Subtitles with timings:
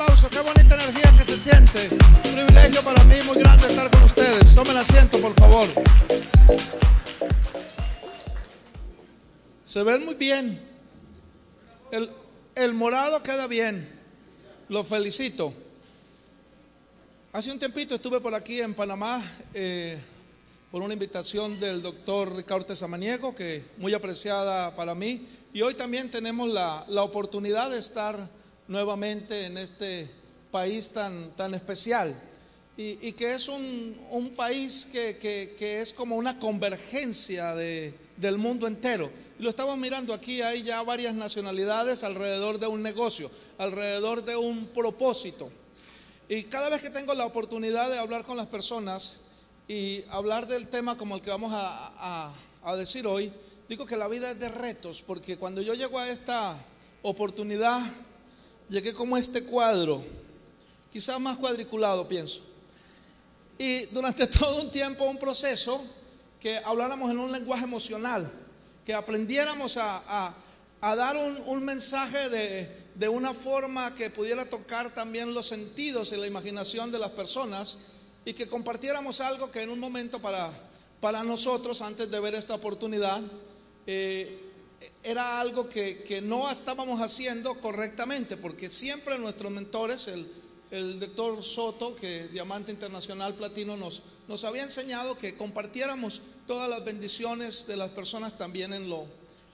[0.00, 1.88] Aplauso, qué bonita energía que se siente.
[1.90, 4.54] Un privilegio para mí muy grande estar con ustedes.
[4.54, 5.66] Tomen asiento, por favor.
[9.64, 10.60] Se ven muy bien.
[11.90, 12.10] El,
[12.54, 13.88] el morado queda bien.
[14.68, 15.52] Lo felicito.
[17.32, 19.20] Hace un tiempito estuve por aquí en Panamá.
[19.52, 19.98] Eh,
[20.70, 25.26] por una invitación del doctor Ricardo Samaniego, que muy apreciada para mí.
[25.52, 28.37] Y hoy también tenemos la, la oportunidad de estar
[28.68, 30.08] nuevamente en este
[30.50, 32.14] país tan, tan especial.
[32.76, 37.92] Y, y que es un, un país que, que, que, es como una convergencia de,
[38.16, 39.10] del mundo entero.
[39.40, 44.66] Lo estamos mirando aquí, hay ya varias nacionalidades alrededor de un negocio, alrededor de un
[44.68, 45.50] propósito.
[46.28, 49.28] Y cada vez que tengo la oportunidad de hablar con las personas,
[49.68, 52.32] y hablar del tema como el que vamos a, a,
[52.64, 53.30] a, decir hoy,
[53.68, 56.56] digo que la vida es de retos, porque cuando yo llego a esta
[57.02, 57.82] oportunidad,
[58.68, 60.02] llegué como este cuadro,
[60.92, 62.42] quizás más cuadriculado, pienso.
[63.58, 65.82] Y durante todo un tiempo, un proceso,
[66.40, 68.30] que habláramos en un lenguaje emocional,
[68.84, 70.34] que aprendiéramos a,
[70.80, 76.12] a, dar un, un mensaje de, de una forma que pudiera tocar también los sentidos
[76.12, 77.78] y la imaginación de las personas
[78.24, 80.50] y que compartiéramos algo que en un momento para,
[81.00, 83.20] para nosotros, antes de ver esta oportunidad,
[83.86, 84.47] eh,
[85.02, 90.30] era algo que, que, no estábamos haciendo correctamente, porque siempre nuestros mentores, el,
[90.70, 96.84] el doctor Soto, que Diamante Internacional Platino, nos, nos había enseñado que compartiéramos todas las
[96.84, 99.06] bendiciones de las personas también en lo,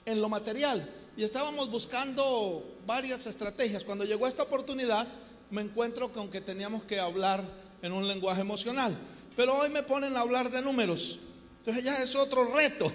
[0.06, 0.88] en lo material.
[1.16, 3.84] Y estábamos buscando varias estrategias.
[3.84, 5.06] Cuando llegó esta oportunidad,
[5.50, 7.44] me encuentro con que teníamos que hablar
[7.82, 8.96] en un lenguaje emocional.
[9.36, 11.20] Pero hoy me ponen a hablar de números.
[11.64, 12.90] Entonces ya es otro reto.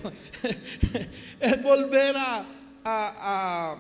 [1.40, 2.46] es volver a,
[2.86, 3.78] a,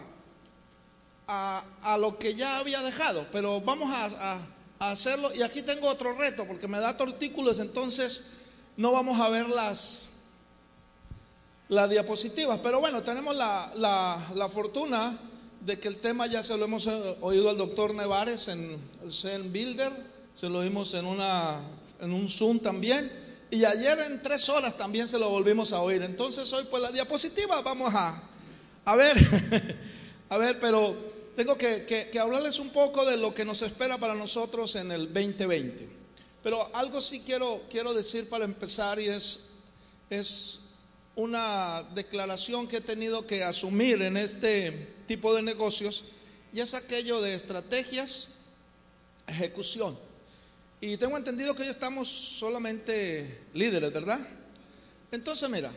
[1.27, 3.25] a, a, lo que ya había dejado.
[3.31, 4.39] Pero vamos a,
[4.79, 5.33] hacerlo.
[5.35, 8.31] Y aquí tengo otro reto, porque me da tortículos, entonces
[8.77, 10.09] no vamos a ver las,
[11.67, 12.59] las diapositivas.
[12.63, 15.17] Pero bueno, tenemos la, la, la fortuna
[15.61, 16.87] de que el tema ya se lo hemos
[17.21, 18.79] oído al doctor Nevares en
[19.09, 19.91] Zen Builder
[20.39, 21.59] se lo vimos en, una,
[21.99, 23.11] en un Zoom también.
[23.51, 26.03] Y ayer en tres horas también se lo volvimos a oír.
[26.03, 28.21] Entonces hoy pues la diapositiva vamos a,
[28.85, 29.17] a ver,
[30.29, 30.95] a ver, pero
[31.35, 35.11] tengo que, que, hablarles un poco de lo que nos espera para nosotros en el
[35.11, 35.87] 2020.
[36.43, 39.45] Pero algo sí quiero, quiero decir para empezar y es,
[40.09, 40.59] es
[41.15, 44.71] una declaración que he tenido que asumir en este
[45.07, 46.05] tipo de negocios
[46.53, 48.29] y es aquello de estrategias,
[49.27, 49.97] ejecución.
[50.81, 54.19] Y tengo entendido que hoy estamos solamente líderes, ¿verdad?
[55.11, 55.73] Entonces, mira,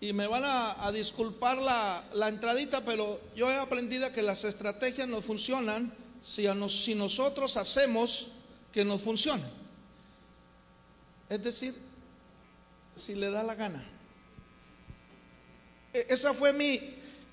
[0.00, 5.08] y me van a, disculpar la, la, entradita, pero yo he aprendido que las estrategias
[5.08, 8.28] no funcionan si, a nos, si nosotros hacemos
[8.70, 9.46] que no funcionen.
[11.30, 11.74] Es decir,
[12.94, 13.82] si le da la gana.
[15.94, 16.80] E, esa fue mi,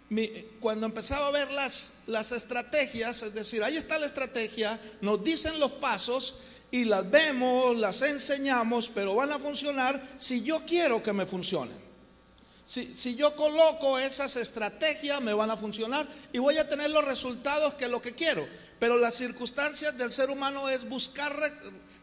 [0.09, 0.28] mi,
[0.61, 5.59] cuando empezaba a ver las, las estrategias, es decir, ahí está la estrategia, nos dicen
[5.59, 6.44] los pasos
[6.75, 11.77] y las vemos, las enseñamos, pero van a funcionar si yo quiero que me funcionen.
[12.65, 17.05] Si, si, yo coloco esas estrategias, me van a funcionar y voy a tener los
[17.05, 18.45] resultados que lo que quiero.
[18.77, 21.49] Pero las circunstancias del ser humano es buscar re,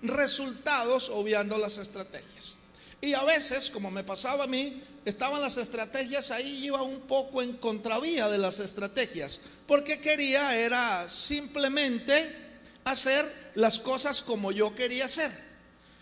[0.00, 2.54] resultados obviando las estrategias.
[3.02, 7.42] Y a veces, como me pasaba a mí, estaban las estrategias ahí, iba un poco
[7.42, 12.36] en contravía de las estrategias, porque quería era simplemente
[12.84, 15.30] hacer las cosas como yo quería hacer,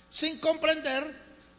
[0.08, 1.04] sin comprender,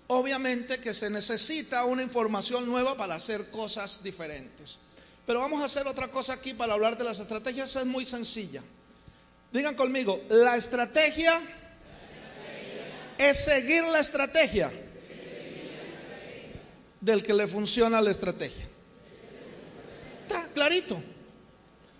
[0.07, 4.77] obviamente, que se necesita una información nueva para hacer cosas diferentes.
[5.25, 8.61] Pero vamos a hacer otra cosa aquí para hablar de las estrategias, es muy sencilla.
[9.51, 11.39] Digan conmigo, la estrategia,
[13.17, 16.61] es seguir la estrategia, es seguir la estrategia
[16.99, 18.65] del que le funciona la estrategia.
[20.27, 21.01] Está clarito.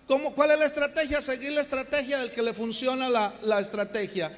[0.06, 1.22] ¿Cómo, ¿Cuál es la estrategia?
[1.22, 4.36] Seguir la estrategia del que le funciona la, estrategia.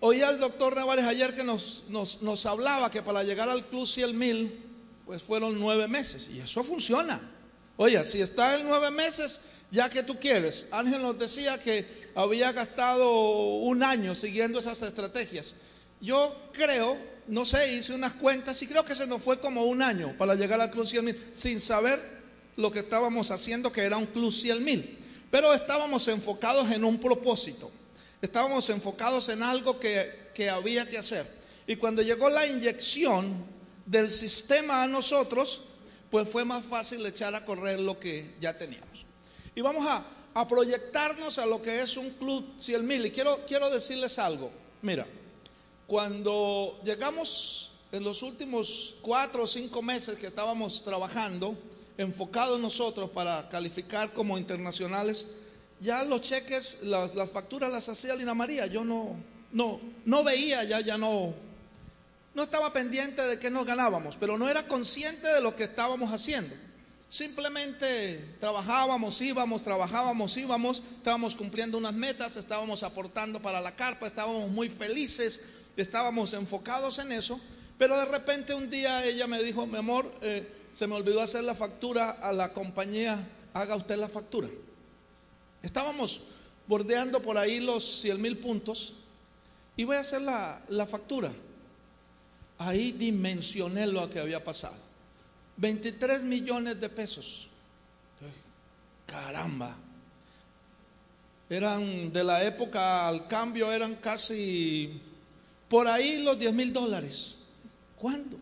[0.00, 4.62] Oí al doctor Navares ayer que nos, hablaba que para llegar al Club 100 mil,
[5.06, 6.28] pues fueron nueve meses.
[6.32, 7.20] Y eso funciona.
[7.76, 10.66] Oye, si está en nueve meses, ya que tú quieres.
[10.70, 13.10] Ángel nos decía que había gastado
[13.56, 15.56] un año siguiendo esas estrategias.
[16.00, 16.98] Yo creo,
[17.28, 20.34] no sé, hice unas cuentas y creo que se nos fue como un año para
[20.34, 22.13] llegar al Club 100 mil sin saber
[22.56, 24.98] lo que estábamos haciendo, que era un Club 100 mil.
[25.30, 27.70] Pero estábamos enfocados en un propósito,
[28.22, 31.26] estábamos enfocados en algo que, que había que hacer.
[31.66, 33.44] Y cuando llegó la inyección
[33.86, 35.60] del sistema a nosotros,
[36.10, 39.04] pues fue más fácil echar a correr lo que ya teníamos.
[39.54, 43.06] Y vamos a, a proyectarnos a lo que es un club 100 mil.
[43.06, 44.50] Y quiero, quiero decirles algo.
[44.82, 45.06] Mira,
[45.86, 51.56] cuando llegamos en los últimos cuatro o cinco meses que estábamos trabajando,
[51.98, 55.26] enfocados nosotros para calificar como internacionales,
[55.80, 58.66] ya los cheques, las, facturas las hacía Lina María.
[58.66, 59.16] Yo no,
[59.52, 61.34] no, no veía, ya, ya no,
[62.34, 66.12] no estaba pendiente de que nos ganábamos, pero no era consciente de lo que estábamos
[66.12, 66.54] haciendo.
[67.08, 74.50] Simplemente trabajábamos, íbamos, trabajábamos, íbamos, estábamos cumpliendo unas metas, estábamos aportando para la carpa, estábamos
[74.50, 75.42] muy felices,
[75.76, 77.40] estábamos enfocados en eso,
[77.78, 81.44] pero de repente un día ella me dijo, mi amor, eh, se me olvidó hacer
[81.44, 83.24] la factura a la compañía,
[83.54, 84.48] haga usted la factura.
[85.62, 86.20] Estábamos
[86.66, 88.94] bordeando por ahí los 100 mil puntos
[89.76, 91.30] y voy a hacer la, la factura.
[92.58, 94.74] Ahí dimensioné lo que había pasado.
[95.58, 97.46] 23 millones de pesos.
[99.06, 99.76] Caramba.
[101.48, 105.00] Eran de la época al cambio, eran casi
[105.68, 107.36] por ahí los 10 mil dólares.
[107.96, 108.38] ¿Cuándo?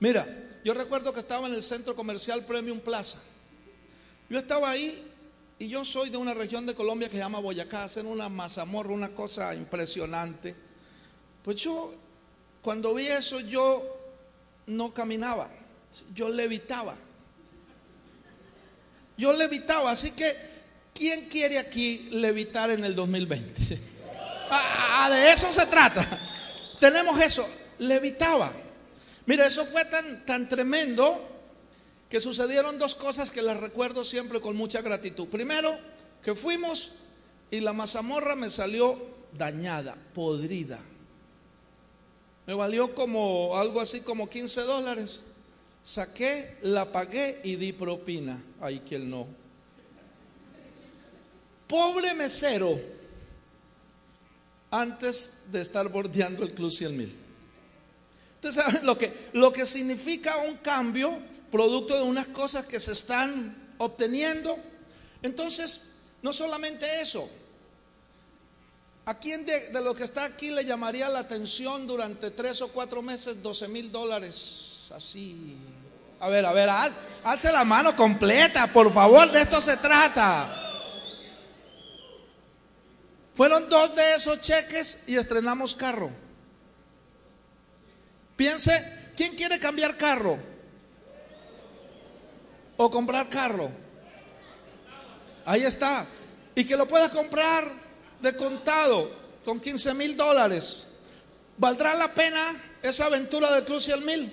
[0.00, 3.18] Mira, yo recuerdo que estaba en el centro comercial Premium Plaza.
[4.28, 5.02] Yo estaba ahí
[5.58, 8.92] y yo soy de una región de Colombia que se llama Boyacá, hacen una mazamorra,
[8.92, 10.54] una cosa impresionante.
[11.42, 11.94] Pues yo,
[12.60, 13.82] cuando vi eso, yo
[14.66, 15.48] no caminaba,
[16.14, 16.94] yo levitaba.
[19.16, 20.36] Yo levitaba, así que,
[20.92, 23.80] ¿quién quiere aquí levitar en el 2020?
[24.50, 26.06] Ah, ah, de eso se trata.
[26.80, 27.46] Tenemos eso,
[27.78, 28.50] levitaba.
[29.28, 31.22] Mira, eso fue tan, tan tremendo
[32.08, 35.28] que sucedieron dos cosas que las recuerdo siempre con mucha gratitud.
[35.28, 35.78] Primero,
[36.22, 36.92] que fuimos
[37.50, 38.98] y la mazamorra me salió
[39.36, 40.80] dañada, podrida.
[42.46, 45.24] Me valió como algo así como 15 dólares.
[45.82, 48.42] Saqué, la pagué y di propina.
[48.62, 49.26] Ay, quien no.
[51.66, 52.80] Pobre mesero,
[54.70, 57.27] antes de estar bordeando el Club 100 mil.
[58.38, 61.18] Ustedes saben lo que, lo que significa un cambio
[61.50, 64.56] producto de unas cosas que se están obteniendo.
[65.22, 67.28] Entonces, no solamente eso.
[69.06, 73.02] ¿A quién de, lo que está aquí le llamaría la atención durante tres o cuatro
[73.02, 74.92] meses 12 mil dólares?
[74.94, 75.56] Así.
[76.20, 76.94] A ver, a ver, al,
[77.24, 80.54] alce la mano completa, por favor, de esto se trata.
[83.34, 86.27] Fueron dos de esos cheques y estrenamos carro.
[88.38, 88.70] Piense,
[89.16, 90.38] ¿quién quiere cambiar carro?
[92.76, 93.68] ¿O comprar carro?
[95.44, 96.06] Ahí está.
[96.54, 97.68] Y que lo pueda comprar
[98.20, 99.10] de contado
[99.44, 100.86] con 15 mil dólares.
[101.56, 104.32] ¿Valdrá la pena esa aventura de Club 100 mil?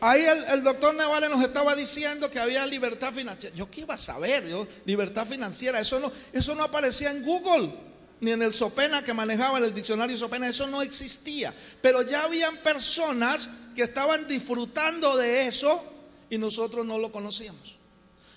[0.00, 3.54] Ahí el, el, doctor Nevale nos estaba diciendo que había libertad financiera.
[3.54, 7.72] Yo qué iba a saber, yo, libertad financiera, eso no, eso no aparecía en Google,
[8.20, 11.52] ni en el Sopena que manejaba en el diccionario Sopena, eso no existía.
[11.80, 15.82] Pero ya habían personas que estaban disfrutando de eso
[16.30, 17.76] y nosotros no lo conocíamos.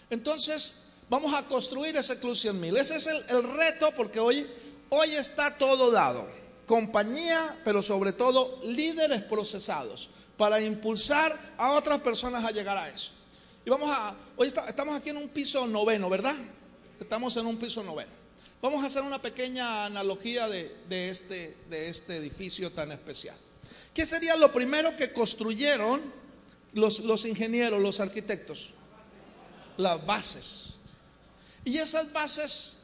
[0.10, 2.78] Entonces, vamos a construir ese Club 100 mil.
[2.78, 4.46] Ese es el, el reto porque hoy,
[4.90, 6.28] hoy está todo dado.
[6.66, 13.12] Compañía, pero sobre todo líderes procesados para impulsar a otras personas a llegar a eso.
[13.66, 16.36] Y vamos a, hoy estamos aquí en un piso noveno, ¿verdad?
[17.00, 18.12] Estamos en un piso noveno.
[18.62, 20.48] Vamos a hacer una pequeña analogía
[20.90, 23.36] este, de este edificio tan especial.
[23.94, 26.02] ¿Qué sería lo primero que construyeron
[26.74, 28.72] los, los ingenieros, los arquitectos?
[29.78, 30.74] Las bases.
[31.66, 32.80] Y esas bases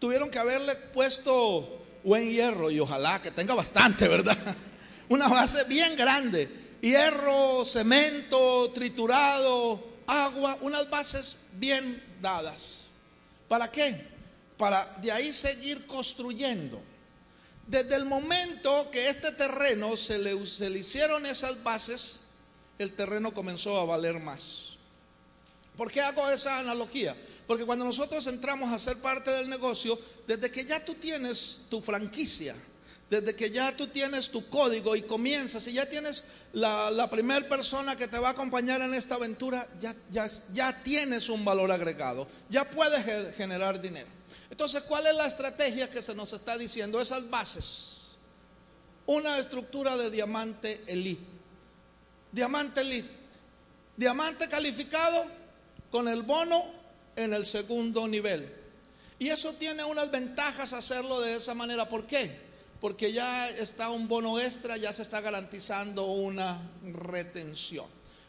[0.00, 4.36] tuvieron que haberle puesto buen hierro y ojalá que tenga bastante, ¿verdad?
[5.08, 12.88] Una base bien grande hierro, cemento, triturado, agua, unas bases bien dadas.
[13.48, 14.06] ¿Para qué?
[14.56, 16.80] Para de ahí seguir construyendo.
[17.66, 20.34] Desde el momento que este terreno se le,
[20.78, 22.20] hicieron esas bases,
[22.78, 24.74] el terreno comenzó a valer más.
[25.76, 27.16] ¿Por qué hago esa analogía?
[27.46, 31.80] Porque cuando nosotros entramos a ser parte del negocio, desde que ya tú tienes tu
[31.80, 32.54] franquicia,
[33.10, 37.48] desde que ya tú tienes tu código y comienzas y ya tienes la, la primera
[37.48, 41.70] persona que te va a acompañar en esta aventura, ya, ya, ya tienes un valor
[41.72, 44.08] agregado, ya puedes generar dinero.
[44.50, 47.00] Entonces, ¿cuál es la estrategia que se nos está diciendo?
[47.00, 48.16] Esas bases.
[49.06, 51.24] Una estructura de diamante elite.
[52.32, 53.10] Diamante elite.
[53.96, 55.24] Diamante calificado
[55.90, 56.64] con el bono
[57.16, 58.52] en el segundo nivel.
[59.18, 61.88] Y eso tiene unas ventajas hacerlo de esa manera.
[61.88, 62.42] ¿Por qué?
[62.80, 67.86] Porque ya está un bono extra, ya se está garantizando una retención.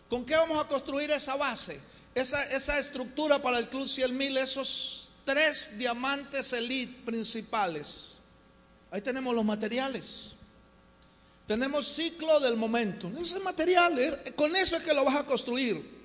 [0.10, 1.80] ¿Con qué vamos a construir esa base?
[2.14, 8.14] Esa, esa estructura para el Club 100 mil, esos tres diamantes elite principales.
[8.92, 10.32] Ahí tenemos los materiales.
[11.48, 13.12] Tenemos ciclo del momento.
[13.20, 15.96] Ese material, con eso es que lo vas a construir.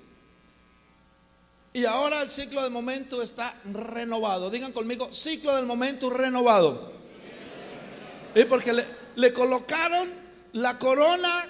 [1.73, 4.49] Y ahora el ciclo del momento está renovado.
[4.49, 6.91] Digan conmigo, ciclo del momento renovado.
[8.35, 8.85] Y porque le,
[9.15, 10.09] le colocaron
[10.53, 11.47] la corona,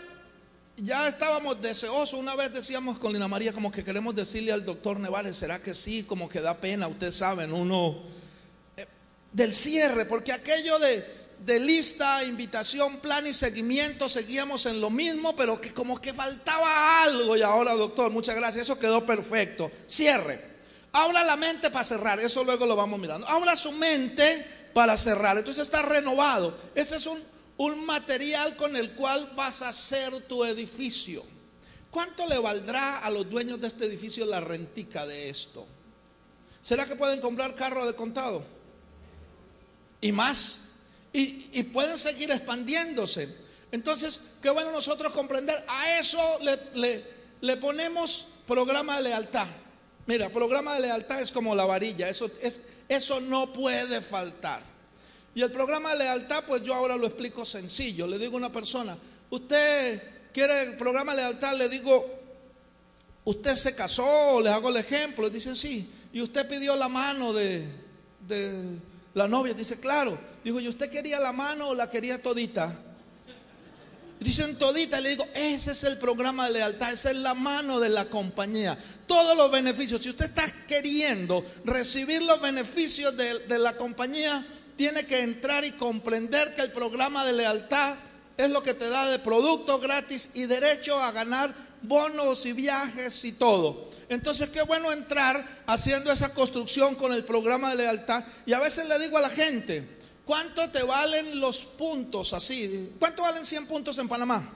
[0.81, 2.19] ya estábamos deseosos.
[2.19, 5.73] Una vez decíamos con Lina María como que queremos decirle al doctor Nevares, ¿será que
[5.73, 6.03] sí?
[6.03, 8.01] Como que da pena, ustedes saben, uno
[8.77, 8.85] eh,
[9.31, 15.61] del cierre, porque aquello de lista, invitación, plan y seguimiento, seguíamos en lo mismo, pero
[15.61, 17.37] que como que faltaba algo.
[17.37, 19.71] Y ahora, doctor, muchas gracias, eso quedó perfecto.
[19.87, 20.51] Cierre.
[20.93, 23.27] Abra la mente para cerrar, eso luego lo vamos mirando.
[23.27, 25.37] Abra su mente para cerrar.
[25.37, 26.57] Entonces está renovado.
[26.75, 27.19] Ese es un,
[27.63, 31.23] un material con el cual vas a hacer tu edificio.
[31.91, 35.67] ¿Cuánto le valdrá a los dueños de este edificio la rentica de esto?
[36.59, 38.43] ¿Será que pueden comprar carro de contado?
[39.99, 40.69] Y más.
[41.13, 43.29] Y, pueden seguir expandiéndose.
[43.71, 45.63] Entonces, qué bueno nosotros comprender.
[45.67, 46.39] A eso
[47.41, 49.47] le, ponemos programa de lealtad.
[50.07, 52.09] Mira, programa de lealtad es como la varilla.
[52.09, 54.70] Eso, es, eso no puede faltar.
[55.33, 58.05] Y el programa de lealtad, pues yo ahora lo explico sencillo.
[58.05, 58.97] Le digo a una persona,
[59.29, 60.01] usted
[60.33, 62.05] quiere el programa de lealtad, le digo,
[63.23, 65.27] usted se casó, le hago el ejemplo.
[65.27, 65.89] Y dicen, sí.
[66.11, 67.65] Y usted pidió la mano de,
[69.13, 69.53] la novia.
[69.53, 70.17] Dice, claro.
[70.43, 72.77] Digo, ¿y usted quería la mano o la quería todita?
[74.19, 77.89] Dicen todita, le digo, ese es el programa de lealtad, esa es la mano de
[77.89, 78.77] la compañía.
[79.07, 84.45] Todos los beneficios, si usted está queriendo recibir los beneficios de la compañía,
[84.81, 87.93] tiene que entrar y comprender que el programa de lealtad
[88.35, 93.23] es lo que te da de producto gratis y derecho a ganar bonos y viajes
[93.25, 93.87] y todo.
[94.09, 98.23] Entonces, qué bueno entrar haciendo esa construcción con el programa de lealtad.
[98.47, 99.87] Y a veces le digo a la gente,
[100.25, 102.95] ¿Cuánto te valen los puntos así?
[102.97, 104.51] ¿Cuánto valen 100 puntos en Panamá?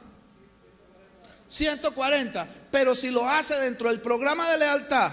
[1.47, 2.47] 140.
[2.71, 5.11] Pero si lo hace dentro del programa de lealtad,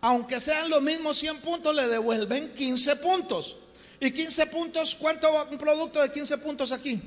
[0.00, 3.59] aunque sean los mismos 100 puntos, le devuelven 15 puntos.
[4.00, 4.94] ¿Y 15 puntos?
[4.94, 7.00] ¿Cuánto va un producto de 15 puntos aquí?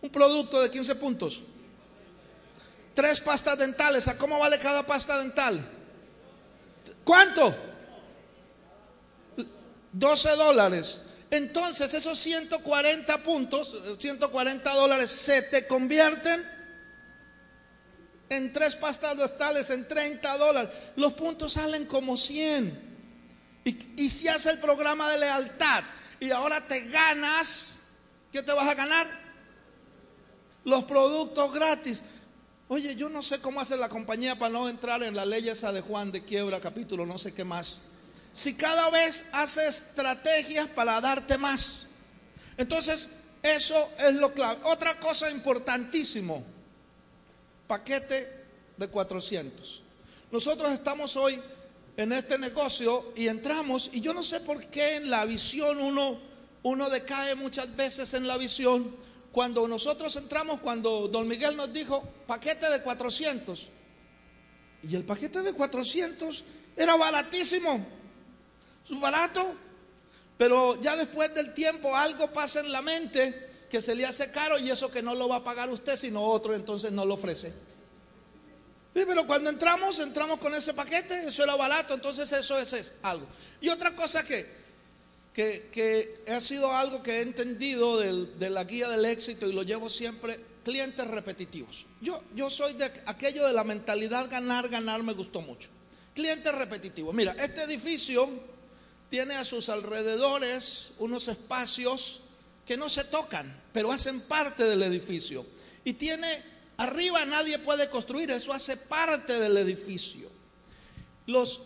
[0.00, 1.42] Un producto de 15 puntos.
[2.94, 4.06] Tres pastas dentales.
[4.06, 5.60] ¿A cómo vale cada pasta dental?
[7.02, 7.52] ¿Cuánto?
[9.92, 11.02] 12 dólares.
[11.30, 16.40] Entonces esos 140 puntos, 140 dólares se te convierten
[18.28, 20.70] en tres pastas dentales, en 30 dólares.
[20.94, 22.83] Los puntos salen como 100.
[23.64, 25.84] Y, si haces el programa de lealtad
[26.20, 27.78] y ahora te ganas,
[28.30, 29.06] ¿qué te vas a ganar?
[30.64, 32.02] Los productos gratis.
[32.68, 35.72] Oye, yo no sé cómo hace la compañía para no entrar en la ley esa
[35.72, 37.82] de Juan de quiebra, capítulo, no sé qué más
[38.34, 41.86] si cada vez hace estrategias para darte más.
[42.56, 43.08] Entonces,
[43.40, 44.58] eso es lo clave.
[44.64, 46.44] Otra cosa importantísimo,
[47.68, 48.28] paquete
[48.76, 49.82] de 400.
[50.32, 51.40] Nosotros estamos hoy
[51.96, 56.18] en este negocio y entramos y yo no sé por qué en la visión uno,
[56.62, 59.04] uno decae muchas veces en la visión.
[59.32, 63.68] Cuando nosotros entramos, cuando don Miguel nos dijo paquete de 400,
[64.84, 66.44] y el paquete de 400
[66.76, 67.84] era baratísimo
[68.92, 69.54] barato,
[70.36, 74.58] pero ya después del tiempo algo pasa en la mente que se le hace caro
[74.58, 77.52] y eso que no lo va a pagar usted, sino otro, entonces no lo ofrece.
[78.94, 83.26] Pero cuando entramos, entramos con ese paquete, eso era barato, entonces eso es, algo.
[83.60, 84.46] Y otra cosa que,
[85.34, 89.90] que, ha sido algo que he entendido de la guía del éxito y lo llevo
[89.90, 91.86] siempre, clientes repetitivos.
[92.00, 95.68] Yo, yo soy de aquello de la mentalidad ganar, ganar, me gustó mucho.
[96.14, 97.14] Clientes repetitivos.
[97.14, 98.28] Mira, este edificio
[99.10, 102.20] tiene a sus alrededores unos espacios
[102.66, 105.46] que no se tocan, pero hacen parte del edificio.
[105.84, 106.42] Y tiene,
[106.76, 110.28] arriba nadie puede construir, eso hace parte del edificio.
[111.26, 111.62] Los,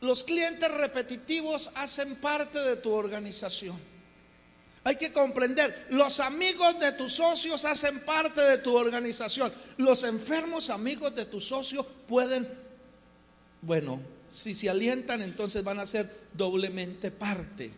[0.00, 3.78] los clientes repetitivos hacen parte de tu organización.
[4.86, 9.50] Hay que comprender, los amigos de tus socios hacen parte de tu organización.
[9.78, 12.46] Los enfermos amigos de tus socios pueden,
[13.62, 17.72] bueno, si se alientan, entonces van a ser doblemente parte.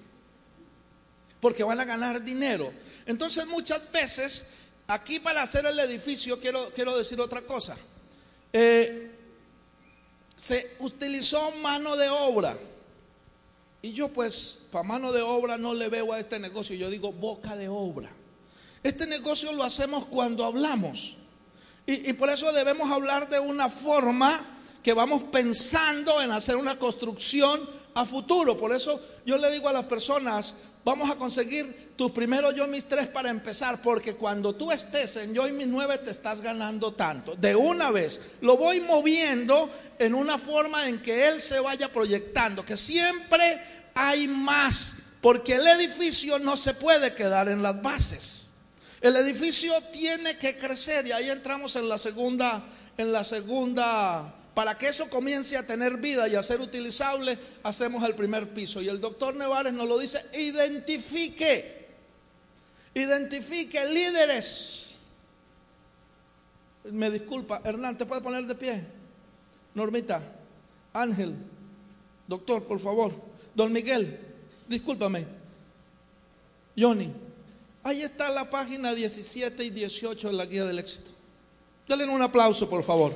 [1.39, 2.73] Porque van a ganar dinero.
[3.07, 4.49] Entonces muchas veces,
[4.89, 7.77] aquí para hacer el edificio, quiero, quiero decir otra cosa.
[8.53, 9.11] Eh,
[10.37, 12.57] se utilizó mano de obra.
[13.83, 17.13] Y yo pues, para mano de obra no le veo a este negocio, yo digo
[17.13, 18.11] boca de obra.
[18.83, 21.17] Este negocio lo hacemos cuando hablamos.
[21.87, 24.45] Y, y por eso debemos hablar de una forma
[24.83, 27.61] que vamos pensando en hacer una construcción
[27.95, 28.57] a futuro.
[28.57, 30.55] Por eso yo le digo a las personas,
[30.87, 35.35] vamos a conseguir tus primeros yo mis tres para empezar, porque cuando tú estés en
[35.35, 37.35] yo y mis nueve te estás ganando tanto.
[37.35, 42.65] De una vez, lo voy moviendo en una forma en que él se vaya proyectando,
[42.65, 43.61] que siempre
[43.95, 48.51] hay más, porque el edificio no se puede quedar en las bases.
[49.01, 52.63] El edificio tiene que crecer y ahí entramos en la segunda
[52.97, 58.03] en la segunda para que eso comience a tener vida y a ser utilizable, hacemos
[58.05, 58.81] el primer piso.
[58.81, 61.89] Y el doctor Nevares nos lo dice, identifique,
[62.95, 64.97] identifique líderes.
[66.85, 68.83] Me disculpa, Hernán, ¿te puedes poner de pie?
[69.75, 70.23] Normita,
[70.95, 71.35] Ángel,
[72.27, 73.13] doctor, por favor.
[73.55, 74.19] Don Miguel,
[74.67, 75.27] discúlpame.
[76.79, 77.13] Johnny,
[77.83, 81.11] ahí está la página 17 y 18 de la guía del éxito.
[81.87, 83.15] Denle un aplauso, por favor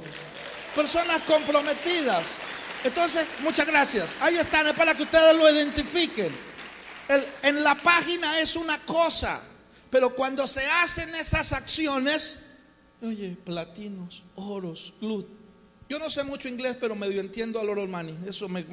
[0.74, 2.38] personas comprometidas.
[2.84, 4.16] Entonces, muchas gracias.
[4.20, 6.32] Ahí están, es para que ustedes lo identifiquen.
[7.42, 9.40] en la página es una cosa,
[9.90, 12.46] pero cuando se hacen esas acciones,
[13.02, 15.26] oye, platinos, oros, glut.
[15.88, 18.16] Yo no sé mucho inglés, pero medio entiendo al oro money.
[18.26, 18.64] Eso me,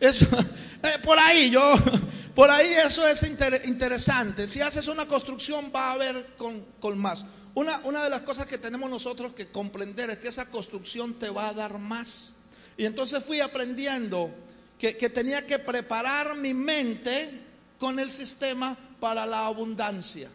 [0.00, 0.26] eso,
[0.82, 1.74] eh, por ahí, yo,
[2.34, 3.22] por ahí eso es
[3.64, 4.46] interesante.
[4.46, 7.24] Si haces una construcción va a haber con, con más.
[7.56, 11.30] Una, una de las cosas que tenemos nosotros que comprender es que esa construcción te
[11.30, 12.34] va a dar más.
[12.76, 14.30] Y entonces fui aprendiendo
[14.78, 17.30] que, tenía que preparar mi mente
[17.78, 20.28] con el sistema para la abundancia.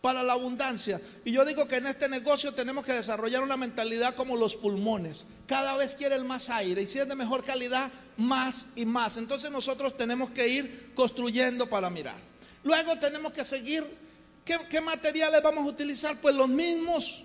[0.00, 1.00] Para la abundancia.
[1.24, 5.26] Y yo digo que en este negocio tenemos que desarrollar una mentalidad como los pulmones.
[5.48, 6.82] Cada vez quiere el más aire.
[6.82, 9.16] Y si es de mejor calidad, más y más.
[9.16, 12.18] Entonces nosotros tenemos que ir construyendo para mirar.
[12.62, 13.84] Luego tenemos que seguir
[14.70, 16.16] ¿Qué, materiales vamos a utilizar?
[16.16, 17.24] Pues los mismos.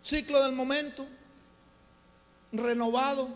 [0.00, 1.04] Ciclo del momento,
[2.52, 3.28] renovado,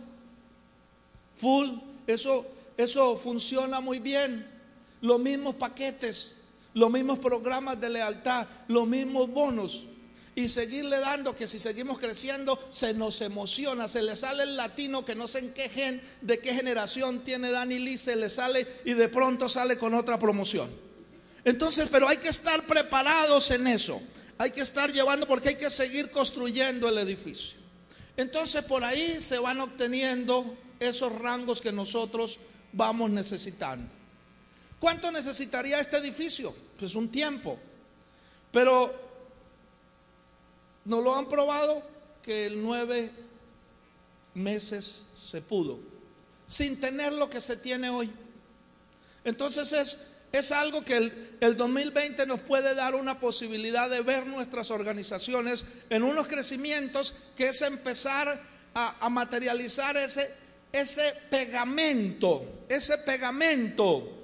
[1.34, 1.70] full.
[2.06, 2.46] Eso,
[2.76, 4.46] eso funciona muy bien.
[5.00, 6.36] Los mismos paquetes,
[6.74, 9.86] los mismos programas de lealtad, los mismos bonos.
[10.36, 15.04] Y seguirle dando que si seguimos creciendo se nos emociona, se le sale el latino
[15.04, 18.68] que no sé en qué gen, de qué generación tiene Dani Lee, se le sale
[18.84, 20.89] y de pronto sale con otra promoción.
[21.44, 24.00] Entonces, pero hay que estar preparados en eso.
[24.38, 27.58] Hay que estar llevando porque hay que seguir construyendo el edificio.
[28.16, 32.38] Entonces, por ahí se van obteniendo esos rangos que nosotros
[32.72, 33.90] vamos necesitando.
[34.78, 36.54] ¿Cuánto necesitaría este edificio?
[36.78, 37.58] Pues un tiempo.
[38.50, 38.92] Pero
[40.84, 41.82] nos lo han probado
[42.22, 43.10] que en nueve
[44.34, 45.78] meses se pudo,
[46.46, 48.10] sin tener lo que se tiene hoy.
[49.24, 49.98] Entonces es
[50.32, 50.96] es algo que
[51.40, 57.48] el, 2020 nos puede dar una posibilidad de ver nuestras organizaciones en unos crecimientos que
[57.48, 58.40] es empezar
[58.74, 60.30] a, materializar ese,
[60.72, 64.20] ese pegamento, ese pegamento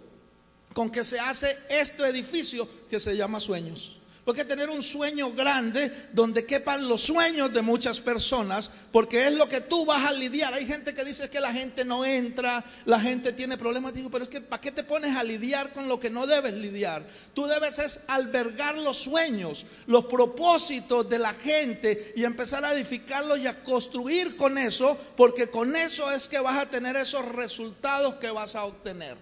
[0.72, 3.95] con que se hace este edificio que se llama sueños.
[4.26, 9.48] Porque tener un sueño grande donde quepan los sueños de muchas personas, porque es lo
[9.48, 10.52] que tú vas a lidiar.
[10.52, 13.94] Hay gente que dice que la gente no entra, la gente tiene problemas.
[13.94, 16.54] Digo, pero es que ¿para qué te pones a lidiar con lo que no debes
[16.54, 17.06] lidiar?
[17.34, 23.38] Tú debes es albergar los sueños, los propósitos de la gente y empezar a edificarlos
[23.38, 28.16] y a construir con eso, porque con eso es que vas a tener esos resultados
[28.16, 29.16] que vas a obtener.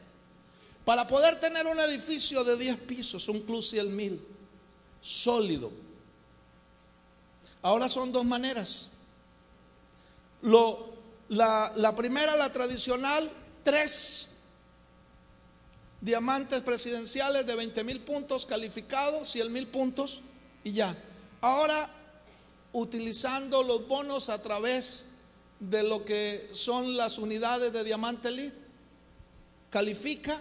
[0.86, 4.34] Para poder tener un edificio de 10 pisos, un club 100 mil
[5.04, 5.70] sólido.
[7.60, 8.88] Ahora son dos maneras.
[10.40, 10.94] Lo,
[11.28, 13.30] la, la primera, la tradicional,
[13.62, 14.28] tres
[16.00, 20.20] diamantes presidenciales de 20 mil puntos calificados, 100 mil puntos
[20.62, 20.96] y ya.
[21.42, 21.90] Ahora,
[22.72, 25.04] utilizando los bonos a través
[25.60, 28.56] de lo que son las unidades de diamante elite,
[29.68, 30.40] califica,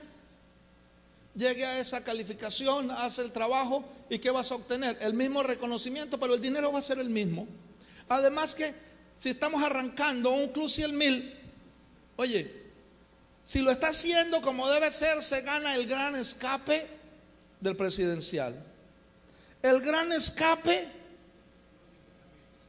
[1.35, 4.97] llegue a esa calificación, hace el trabajo ¿Y qué vas a obtener?
[5.01, 7.47] El mismo reconocimiento, pero el dinero va a ser el mismo.
[8.09, 8.73] Además que
[9.17, 11.33] si estamos arrancando un club 100 mil,
[12.17, 12.63] oye,
[13.45, 16.87] si lo está haciendo como debe ser, se gana el gran escape
[17.59, 18.55] del presidencial.
[19.61, 20.87] El gran escape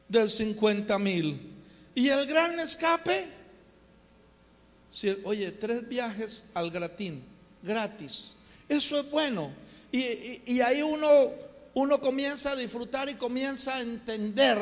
[0.07, 1.51] del 50 mil.
[1.93, 3.35] Y el gran escape
[5.23, 7.21] oye, tres viajes al gratín,
[7.61, 8.33] gratis.
[8.69, 9.51] Eso es bueno.
[9.95, 11.07] Y, ahí uno,
[11.73, 14.57] uno comienza a disfrutar y comienza a entender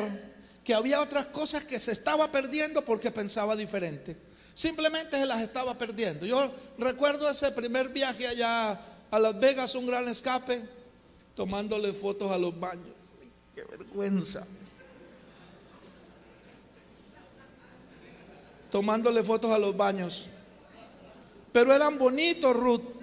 [0.62, 4.16] que había otras cosas que se estaba perdiendo porque pensaba diferente.
[4.54, 6.24] Simplemente se las estaba perdiendo.
[6.24, 10.62] Yo recuerdo ese primer viaje allá a Las Vegas, un gran escape,
[11.34, 12.94] tomándole fotos a los baños.
[13.56, 14.46] qué vergüenza.
[18.70, 20.28] Tomándole fotos a los baños.
[21.52, 22.93] Pero eran bonitos, Ruth.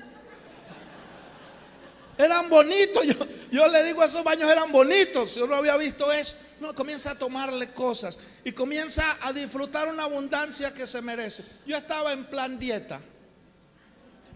[2.18, 3.06] Eran bonitos.
[3.08, 3.16] Yo,
[3.52, 5.36] yo le digo, esos baños eran bonitos.
[5.36, 6.38] Yo no había visto eso.
[6.62, 11.44] No, comienza a tomarle cosas y comienza a disfrutar una abundancia que se merece.
[11.66, 13.02] Yo estaba en plan dieta.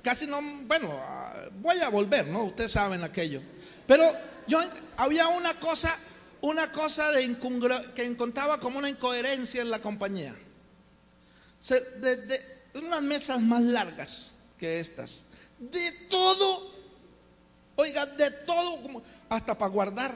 [0.01, 0.99] Casi no, bueno,
[1.61, 2.45] voy a volver, ¿no?
[2.45, 3.41] Ustedes saben aquello.
[3.87, 4.11] Pero
[4.47, 4.59] yo
[4.97, 5.95] había una cosa,
[6.41, 7.35] una cosa de
[7.95, 10.35] que encontraba como una incoherencia en la compañía.
[11.69, 15.25] de, unas mesas más largas que estas.
[15.57, 16.74] De todo,
[17.75, 20.15] oiga, de todo, hasta para guardar.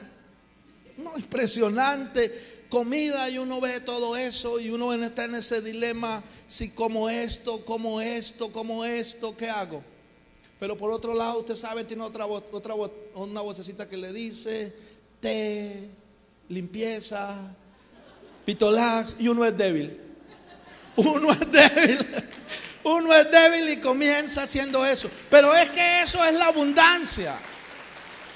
[0.96, 6.70] No, impresionante comida y uno ve todo eso y uno está en ese dilema, si
[6.70, 9.82] como esto, como esto, como esto, ¿qué hago?
[10.58, 12.74] Pero por otro lado, usted sabe, tiene otra, otra
[13.14, 14.72] una vocecita que le dice,
[15.20, 15.88] té,
[16.48, 17.36] limpieza,
[18.46, 19.98] pitolax, y uno es débil.
[20.96, 22.06] Uno es débil.
[22.84, 25.10] Uno es débil y comienza haciendo eso.
[25.30, 27.36] Pero es que eso es la abundancia.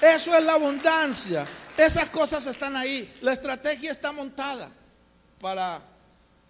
[0.05, 1.47] Eso es la abundancia.
[1.75, 3.11] Esas cosas están ahí.
[3.21, 4.69] La estrategia está montada
[5.41, 5.81] para...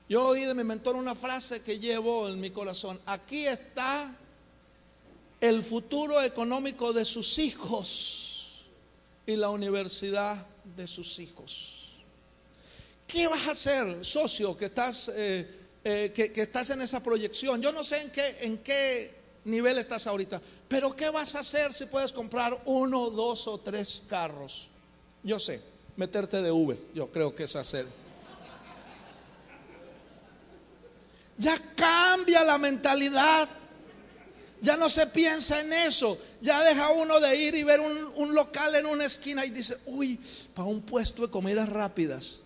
[0.10, 3.00] Yo oí de mi mentor una frase que llevo en mi corazón.
[3.06, 4.14] Aquí está
[5.40, 8.66] el futuro económico de sus hijos
[9.26, 11.94] y la universidad de sus hijos.
[13.08, 15.50] ¿Qué vas a hacer, socio, que estás, eh,
[15.84, 17.62] eh, que, estás en esa proyección?
[17.62, 19.15] Yo no sé en qué, en qué
[19.46, 24.04] nivel estás ahorita, pero ¿qué vas a hacer si puedes comprar uno, dos o tres
[24.10, 24.68] carros?
[25.24, 25.62] Yo sé,
[25.96, 27.88] meterte de Uber, yo creo que es hacer.
[31.38, 33.50] Ya cambia la mentalidad.
[34.62, 36.18] Ya no se piensa en eso.
[36.42, 40.20] Ya deja uno de ir y ver un, local en una esquina y dice, uy,
[40.54, 42.40] para un puesto de comidas rápidas.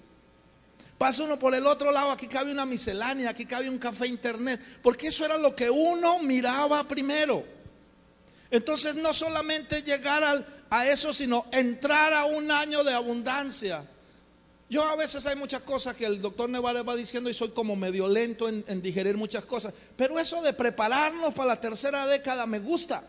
[0.99, 4.59] Pasa uno por el otro lado, aquí cabe una miscelánea, aquí cabe un café internet,
[4.83, 7.41] porque eso era lo que uno miraba primero.
[8.51, 13.85] Entonces no solamente llegar al, a eso, sino entrar a un año de abundancia.
[14.69, 17.77] Yo a veces hay muchas cosas que el doctor Nevares va diciendo y soy como
[17.77, 19.73] medio lento en, en, digerir muchas cosas.
[19.95, 23.03] Pero eso de prepararnos para la tercera década me gusta.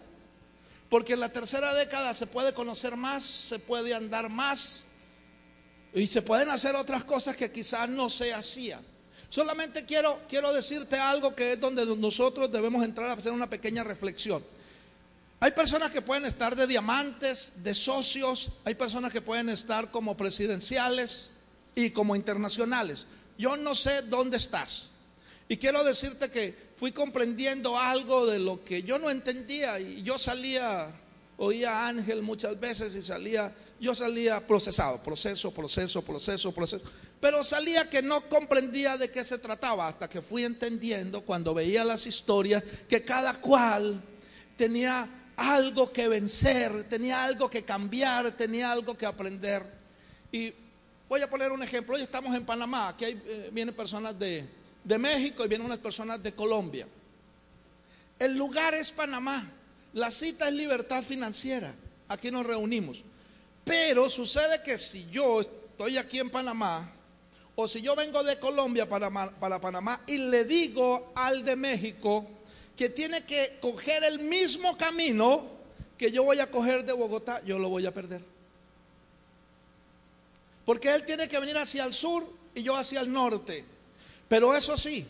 [0.88, 4.89] Porque en la tercera década se puede conocer más, se puede andar más
[5.94, 8.80] y se pueden hacer otras cosas que quizás no se hacían.
[9.28, 13.84] Solamente quiero, quiero decirte algo que es donde nosotros debemos entrar a hacer una pequeña
[13.84, 14.42] reflexión.
[15.38, 20.16] Hay personas que pueden estar de diamantes, de socios, hay personas que pueden estar como
[20.16, 21.30] presidenciales
[21.74, 23.06] y como internacionales.
[23.38, 24.90] Yo no sé dónde estás.
[25.48, 30.18] Y quiero decirte que fui comprendiendo algo de lo que yo no entendía y yo
[30.18, 30.90] salía,
[31.38, 36.84] oía a Ángel muchas veces y salía, yo salía procesado, proceso, proceso, proceso, proceso.
[37.18, 41.82] Pero salía que no comprendía de qué se trataba hasta que fui entendiendo cuando veía
[41.82, 44.02] las historias que cada cual
[44.58, 49.64] tenía algo que vencer, tenía algo que cambiar, tenía algo que aprender.
[50.30, 50.52] Y
[51.08, 51.96] voy a poner un ejemplo.
[51.96, 54.46] Hoy estamos en Panamá, aquí eh, vienen personas de,
[54.84, 56.86] de México y vienen unas personas de Colombia.
[58.18, 59.50] El lugar es Panamá,
[59.94, 61.74] la cita es libertad financiera,
[62.08, 63.04] aquí nos reunimos.
[63.70, 66.92] Pero sucede que si yo estoy aquí en Panamá,
[67.54, 72.26] o si yo vengo de Colombia para, para Panamá y le digo al de México,
[72.76, 75.46] que tiene que coger el mismo camino
[75.96, 78.24] que yo voy a coger de Bogotá, yo lo voy a perder.
[80.64, 83.64] Porque él tiene que venir hacia el sur y yo hacia el norte.
[84.28, 85.06] Pero eso sí,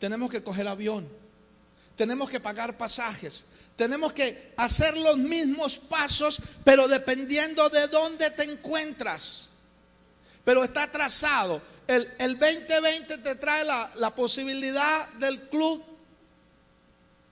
[0.00, 1.08] tenemos que coger avión,
[1.94, 8.44] tenemos que pagar pasajes, tenemos que hacer los mismos pasos, pero dependiendo de dónde te
[8.44, 9.50] encuentras.
[10.44, 11.60] Pero está trazado.
[11.86, 15.82] El, el 2020 te trae la, posibilidad del club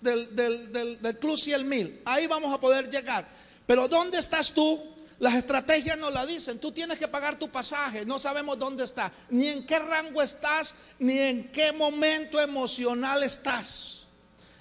[0.00, 2.02] del, del, del, Club 100 mil.
[2.04, 3.24] Ahí vamos a poder llegar.
[3.66, 4.82] Pero ¿dónde estás tú?
[5.20, 6.58] Las estrategias nos la dicen.
[6.58, 8.04] Tú tienes que pagar tu pasaje.
[8.04, 9.12] No sabemos dónde está.
[9.30, 10.74] Ni en qué rango estás.
[10.98, 14.01] Ni en qué momento emocional estás.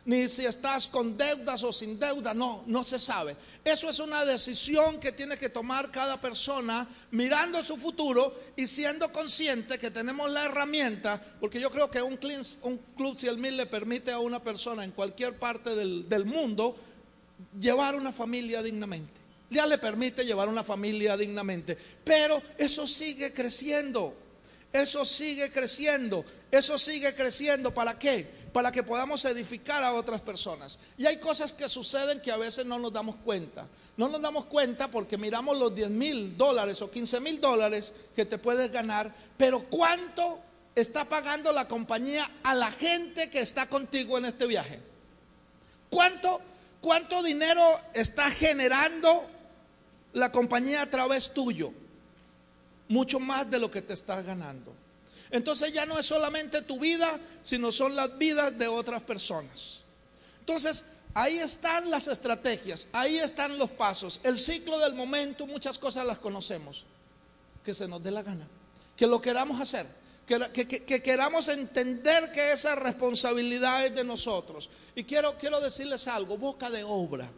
[0.06, 3.36] Ni si estás con deudas o sin deuda, no, no se sabe.
[3.64, 9.12] Eso es una decisión que tiene que tomar cada persona mirando su futuro y siendo
[9.14, 12.20] consciente que tenemos la herramienta, porque yo creo que un,
[12.64, 16.76] un club 100 mil le permite a una persona en cualquier parte del, del mundo
[17.60, 19.22] llevar una familia dignamente.
[19.52, 24.16] Ya le permite llevar una familia dignamente, pero eso sigue creciendo.
[24.74, 27.74] Eso sigue creciendo, eso sigue creciendo.
[27.74, 28.26] ¿Para qué?
[28.54, 30.80] Para que podamos edificar a otras personas.
[30.98, 33.68] Y hay cosas que suceden que a veces no nos damos cuenta.
[33.98, 38.26] No nos damos cuenta porque miramos los 10 mil dólares o 15 mil dólares que
[38.26, 40.40] te puedes ganar, pero ¿cuánto
[40.76, 44.80] está pagando la compañía a la gente que está contigo en este viaje?
[45.90, 46.42] ¿Cuánto,
[46.80, 47.62] cuánto dinero
[47.94, 49.26] está generando
[50.14, 51.74] la compañía a través tuyo?
[52.92, 54.74] mucho más de lo que te estás ganando.
[55.32, 59.80] Entonces ya no es solamente tu vida, sino son las vidas de otras personas.
[60.42, 64.20] Entonces, ahí están las estrategias, ahí están los pasos.
[64.24, 66.84] El ciclo del momento, muchas cosas las conocemos.
[67.64, 68.48] Que se nos dé la gana,
[68.98, 69.86] que lo queramos hacer,
[70.26, 74.70] que, que, queramos entender que esa responsabilidad es de nosotros.
[74.96, 77.30] Y quiero, quiero decirles algo, boca de obra.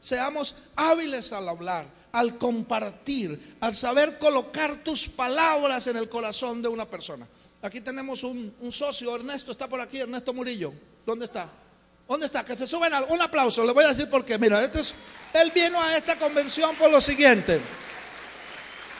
[0.00, 6.68] Seamos hábiles al hablar, al compartir, al saber colocar tus palabras en el corazón de
[6.68, 7.26] una persona.
[7.60, 10.72] Aquí tenemos un, socio, Ernesto, está por aquí, Ernesto Murillo.
[11.04, 11.50] ¿Dónde está?
[12.06, 12.44] ¿Dónde está?
[12.44, 13.64] Que se suben a, un aplauso.
[13.64, 14.38] Le voy a decir por qué.
[14.38, 14.94] Mira, este es,
[15.34, 17.60] él vino a esta convención por lo siguiente.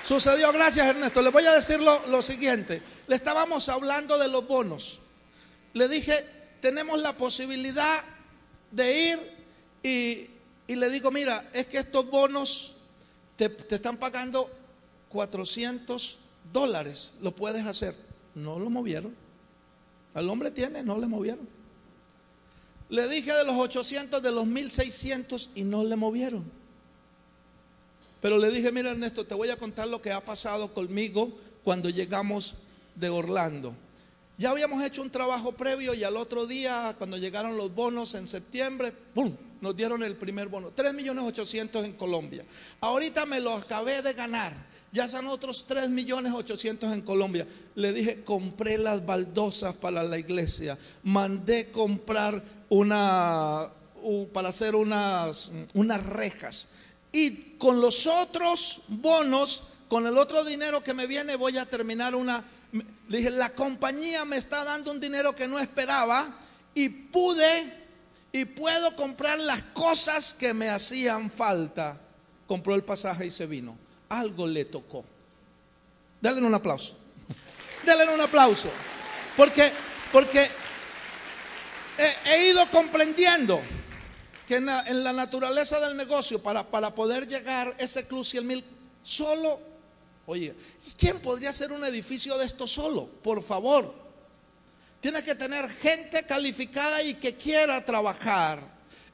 [0.04, 1.22] Sucedió, gracias Ernesto.
[1.22, 2.82] Le voy a decir lo, siguiente.
[3.06, 4.98] Le estábamos hablando de los bonos.
[5.74, 6.24] Le dije,
[6.60, 8.02] tenemos la posibilidad
[8.70, 9.38] de ir
[9.82, 12.76] y, le digo, mira, es que estos bonos
[13.36, 14.50] te, están pagando
[15.10, 16.18] 400
[16.52, 18.07] dólares, lo puedes hacer.
[18.34, 19.14] No lo movieron.
[20.14, 21.48] Al hombre tiene, no le movieron.
[22.88, 26.44] Le dije de los 800, de los 1600 y no le movieron.
[28.20, 31.30] Pero le dije, mira Ernesto, te voy a contar lo que ha pasado conmigo
[31.62, 32.54] cuando llegamos
[32.94, 33.74] de Orlando.
[34.38, 38.26] Ya habíamos hecho un trabajo previo y al otro día, cuando llegaron los bonos en
[38.26, 39.36] septiembre, ¡pum!
[39.60, 42.44] nos dieron el primer bono, 3 millones 800 en Colombia.
[42.80, 44.52] Ahorita me lo acabé de ganar,
[44.92, 47.46] ya son otros 3 millones 800 en Colombia.
[47.74, 53.68] Le dije, compré las baldosas para la iglesia, mandé comprar una,
[54.32, 56.68] para hacer unas, unas rejas.
[57.12, 62.14] Y con los otros bonos, con el otro dinero que me viene, voy a terminar
[62.14, 62.44] una...
[63.08, 66.28] Le dije, la compañía me está dando un dinero que no esperaba
[66.74, 67.72] y pude
[68.30, 71.98] y puedo comprar las cosas que me hacían falta.
[72.46, 73.76] Compró el pasaje y se vino.
[74.08, 75.04] Algo le tocó.
[76.20, 76.94] Denle un aplauso.
[77.84, 78.68] Denle un aplauso.
[79.36, 79.70] Porque,
[80.12, 80.48] porque
[82.24, 83.60] he, ido comprendiendo
[84.46, 88.64] que en la, naturaleza del negocio, para, para poder llegar ese club 100 mil,
[89.02, 89.60] solo,
[90.26, 90.54] oye,
[90.96, 93.06] ¿quién podría hacer un edificio de esto solo?
[93.06, 93.94] Por favor.
[95.00, 98.60] Tiene que tener gente calificada y que quiera trabajar.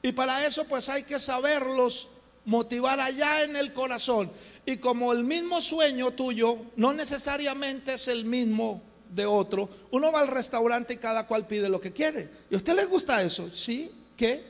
[0.01, 2.09] Y para eso pues hay que saberlos
[2.45, 4.31] motivar allá en el corazón.
[4.65, 10.21] Y como el mismo sueño tuyo no necesariamente es el mismo de otro, uno va
[10.21, 12.29] al restaurante y cada cual pide lo que quiere.
[12.49, 13.49] ¿Y a usted le gusta eso?
[13.53, 13.91] ¿Sí?
[14.17, 14.43] ¿Qué?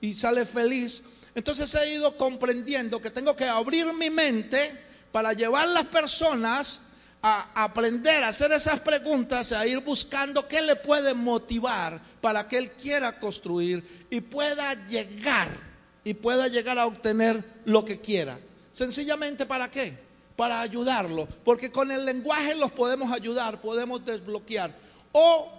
[0.00, 1.02] Y sale feliz.
[1.34, 4.72] Entonces he ido comprendiendo que tengo que abrir mi mente
[5.12, 6.86] para llevar las personas
[7.22, 12.56] a aprender a hacer esas preguntas, a ir buscando qué le puede motivar para que
[12.56, 15.48] él quiera construir y pueda llegar
[16.02, 18.40] y pueda llegar a obtener lo que quiera.
[18.72, 19.96] Sencillamente para qué?
[20.36, 24.74] Para ayudarlo, porque con el lenguaje los podemos ayudar, podemos desbloquear
[25.12, 25.50] o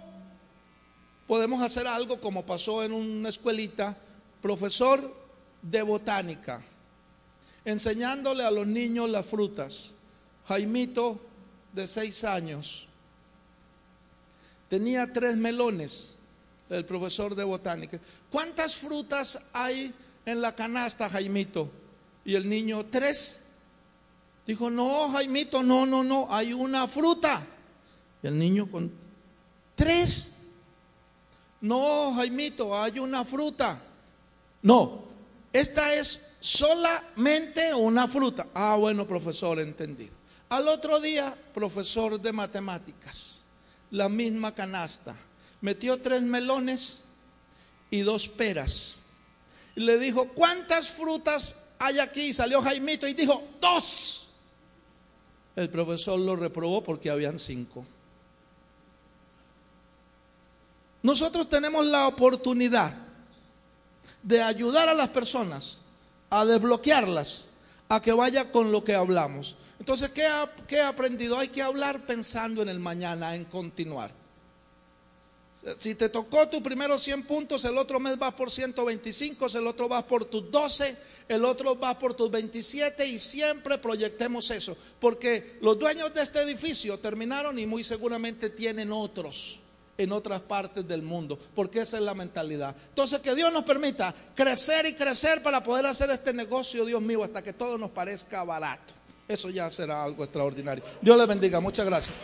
[1.26, 3.96] podemos hacer algo como pasó en una escuelita,
[4.40, 5.00] profesor
[5.62, 6.60] de botánica,
[7.64, 9.92] enseñándole a los niños las frutas.
[10.48, 11.20] Jaimito
[11.72, 12.88] de seis años
[14.68, 16.14] tenía tres melones,
[16.68, 18.00] el profesor de botánica.
[18.30, 19.94] ¿Cuántas frutas hay
[20.26, 21.70] en la canasta, Jaimito?
[22.24, 23.42] Y el niño, tres.
[24.46, 27.44] Dijo, no, Jaimito, no, no, no, hay una fruta.
[28.22, 28.90] Y el niño con
[29.74, 30.32] tres.
[31.60, 33.80] No, Jaimito, hay una fruta.
[34.62, 35.04] No,
[35.52, 38.46] esta es solamente una fruta.
[38.54, 40.12] Ah, bueno, profesor, entendido.
[40.48, 43.40] Al otro día, profesor de matemáticas,
[43.90, 45.14] la misma canasta.
[45.60, 47.02] Metió tres melones
[47.90, 48.96] y dos peras.
[49.76, 52.32] Y le dijo, ¿cuántas frutas hay aquí?
[52.32, 54.28] salió Jaimito y dijo, dos.
[55.56, 57.84] El profesor lo reprobó porque habían cinco.
[61.02, 62.94] Nosotros tenemos la oportunidad
[64.22, 65.80] de ayudar a las personas
[66.30, 67.48] a desbloquearlas,
[67.88, 69.56] a que vaya con lo que hablamos.
[69.78, 71.38] Entonces, ¿qué, he aprendido?
[71.38, 74.21] Hay que hablar pensando en el mañana, en continuar.
[75.78, 79.88] Si te tocó tu primero 100 puntos, el otro mes vas por 125, el otro
[79.88, 80.96] vas por tus 12,
[81.28, 86.40] el otro va por tus 27 y siempre proyectemos eso, porque los dueños de este
[86.42, 89.60] edificio terminaron y muy seguramente tienen otros
[89.98, 92.74] en otras partes del mundo, porque esa es la mentalidad.
[92.88, 97.22] Entonces, que Dios nos permita crecer y crecer para poder hacer este negocio, Dios mío,
[97.22, 98.94] hasta que todo nos parezca barato.
[99.28, 100.82] Eso ya será algo extraordinario.
[101.00, 101.60] Dios le bendiga.
[101.60, 102.16] Muchas gracias.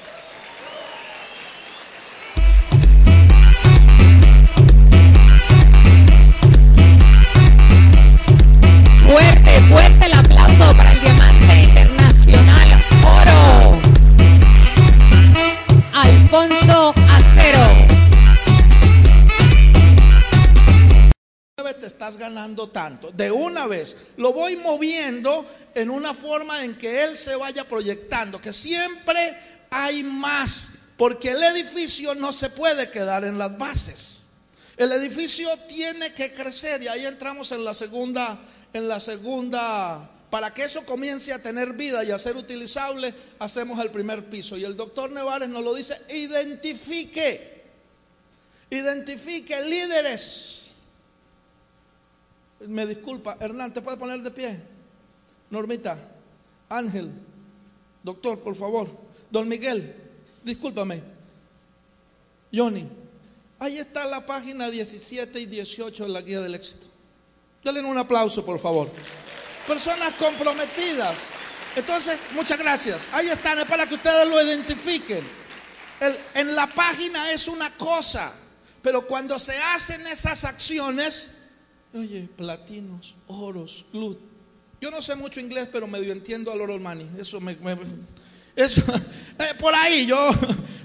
[9.08, 13.80] Fuerte, fuerte el aplauso para el diamante internacional oro.
[15.94, 17.88] Alfonso Acero.
[21.80, 23.10] te estás ganando tanto.
[23.10, 28.42] De una vez lo voy moviendo en una forma en que él se vaya proyectando,
[28.42, 29.38] que siempre
[29.70, 30.68] hay más,
[30.98, 34.24] porque el edificio no se puede quedar en las bases.
[34.76, 38.38] El edificio tiene que crecer y ahí entramos en la segunda
[38.72, 43.81] en la segunda para que eso comience a tener vida y a ser utilizable, hacemos
[43.81, 44.59] el primer piso.
[44.59, 47.62] Y el doctor Nevares nos lo dice, identifique,
[48.70, 50.59] identifique líderes
[52.66, 54.61] me disculpa, Hernán, ¿te puedes poner de pie?
[55.50, 55.96] Normita,
[56.68, 57.11] Ángel,
[58.02, 58.88] doctor, por favor.
[59.31, 59.94] Don Miguel,
[60.42, 61.02] discúlpame.
[62.52, 62.87] Johnny,
[63.59, 66.87] ahí está la página 17 y 18 de la guía del éxito.
[67.62, 68.90] Denle un aplauso, por favor.
[69.66, 71.30] Personas comprometidas.
[71.76, 73.06] Entonces, muchas gracias.
[73.12, 75.24] Ahí están, es para que ustedes lo identifiquen.
[76.34, 78.32] en la página es una cosa,
[78.82, 81.38] pero cuando se hacen esas acciones,
[81.94, 84.18] Oye, platinos, oros, club.
[84.80, 87.08] Yo no sé mucho inglés, pero medio entiendo al oro money.
[87.18, 87.56] Eso me,
[88.54, 88.82] eso,
[89.38, 90.30] eh, por ahí yo,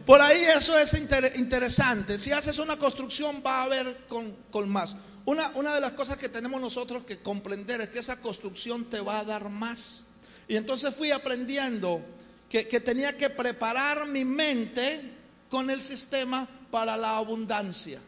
[0.05, 0.93] por ahí eso es
[1.35, 2.17] interesante.
[2.17, 4.95] Si haces una construcción va a haber con, con más.
[5.25, 8.99] Una, una, de las cosas que tenemos nosotros que comprender es que esa construcción te
[8.99, 10.05] va a dar más.
[10.47, 12.01] Y entonces fui aprendiendo
[12.49, 15.01] que, que tenía que preparar mi mente
[15.49, 17.99] con el sistema para la abundancia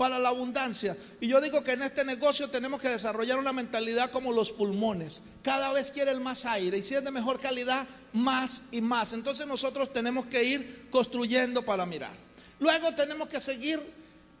[0.00, 0.96] para la abundancia.
[1.20, 5.20] Y yo digo que en este negocio tenemos que desarrollar una mentalidad como los pulmones.
[5.42, 9.12] Cada vez quiere el más aire y si es de mejor calidad, más y más.
[9.12, 12.12] Entonces nosotros tenemos que ir construyendo para mirar.
[12.60, 13.78] Luego tenemos que seguir.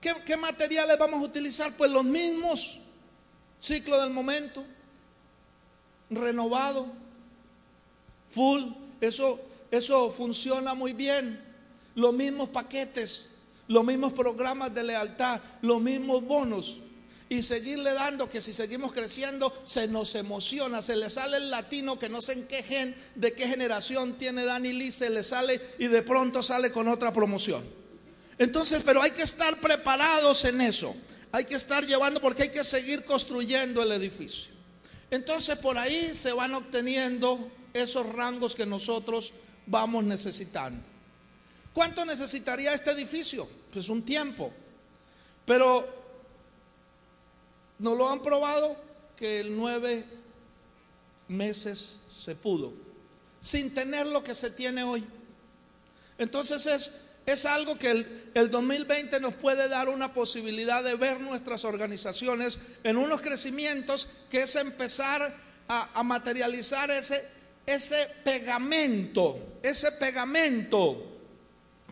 [0.00, 1.72] ¿Qué, materiales vamos a utilizar?
[1.76, 2.78] Pues los mismos.
[3.60, 4.64] Ciclo del momento.
[6.08, 6.86] Renovado.
[8.30, 8.62] Full.
[9.00, 11.42] Eso, eso funciona muy bien.
[11.94, 13.30] Los mismos paquetes
[13.70, 16.80] los mismos programas de lealtad, los mismos bonos.
[17.28, 21.96] Y seguirle dando que si seguimos creciendo se nos emociona, se le sale el latino
[21.96, 25.60] que no sé en qué gen, de qué generación tiene Dani Lee, se le sale
[25.78, 27.62] y de pronto sale con otra promoción.
[28.40, 30.96] Entonces, pero hay que estar preparados en eso.
[31.30, 34.50] Hay que estar llevando porque hay que seguir construyendo el edificio.
[35.10, 39.34] Entonces, por ahí se van obteniendo esos rangos que nosotros
[39.66, 40.82] vamos necesitando.
[41.74, 43.46] ¿Cuánto necesitaría este edificio?
[43.74, 44.50] Pues un tiempo.
[45.44, 45.86] Pero
[47.78, 48.74] no lo han probado
[49.16, 50.06] que en nueve
[51.28, 52.72] meses se pudo,
[53.42, 55.04] sin tener lo que se tiene hoy.
[56.16, 61.20] Entonces es, es algo que el, el 2020 nos puede dar una posibilidad de ver
[61.20, 65.34] nuestras organizaciones en unos crecimientos que es empezar
[65.68, 71.06] a, materializar ese pegamento, ese pegamento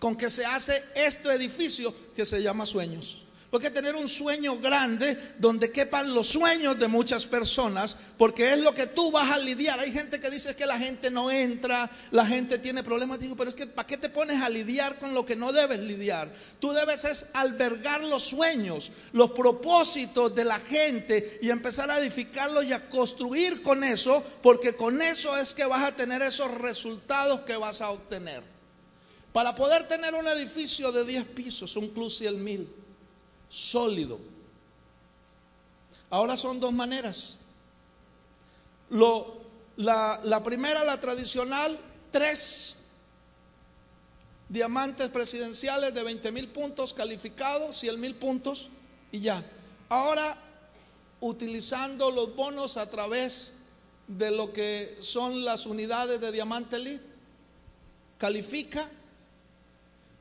[0.00, 3.17] con que se hace este edificio que se llama sueños.
[3.50, 8.74] Porque tener un sueño grande donde quepan los sueños de muchas personas, porque es lo
[8.74, 9.80] que tú vas a lidiar.
[9.80, 13.18] Hay gente que dice que la gente no entra, la gente tiene problemas.
[13.18, 15.80] Digo, pero es que ¿para qué te pones a lidiar con lo que no debes
[15.80, 16.30] lidiar?
[16.60, 22.66] Tú debes es albergar los sueños, los propósitos de la gente y empezar a edificarlos
[22.66, 27.40] y a construir con eso, porque con eso es que vas a tener esos resultados
[27.40, 28.42] que vas a obtener.
[29.32, 32.68] Para poder tener un edificio de 10 pisos, un club 100 mil,
[33.48, 34.18] sólido.
[36.10, 37.36] Ahora son dos maneras.
[38.90, 39.38] Lo,
[39.76, 41.78] la, la primera, la tradicional,
[42.10, 42.76] tres
[44.48, 48.68] diamantes presidenciales de 20 mil puntos calificados, 100 mil puntos
[49.12, 49.44] y ya.
[49.90, 50.38] Ahora,
[51.20, 53.52] utilizando los bonos a través
[54.06, 57.04] de lo que son las unidades de diamante elite,
[58.16, 58.88] califica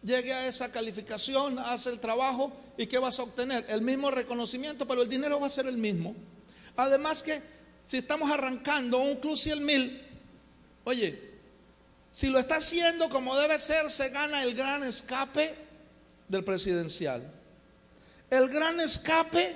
[0.04, 3.66] llegue a esa calificación, hace el trabajo ¿Y qué vas a obtener?
[3.70, 6.16] El mismo reconocimiento, pero el dinero va a ser el mismo.
[6.76, 7.42] Además que
[7.86, 10.02] si estamos arrancando un Club 100 mil,
[10.84, 11.28] oye,
[12.12, 15.56] si lo está haciendo como debe ser, se gana el gran escape
[16.28, 17.24] del presidencial.
[18.30, 19.56] El gran escape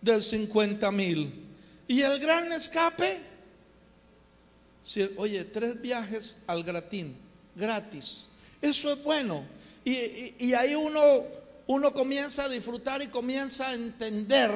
[0.00, 1.32] del 50 mil.
[1.88, 3.20] Y el gran escape,
[5.16, 7.16] oye, tres viajes al gratín,
[7.54, 8.26] gratis.
[8.60, 9.44] Eso es bueno.
[9.84, 11.02] Y, ahí uno,
[11.66, 14.50] uno comienza a disfrutar y comienza a entender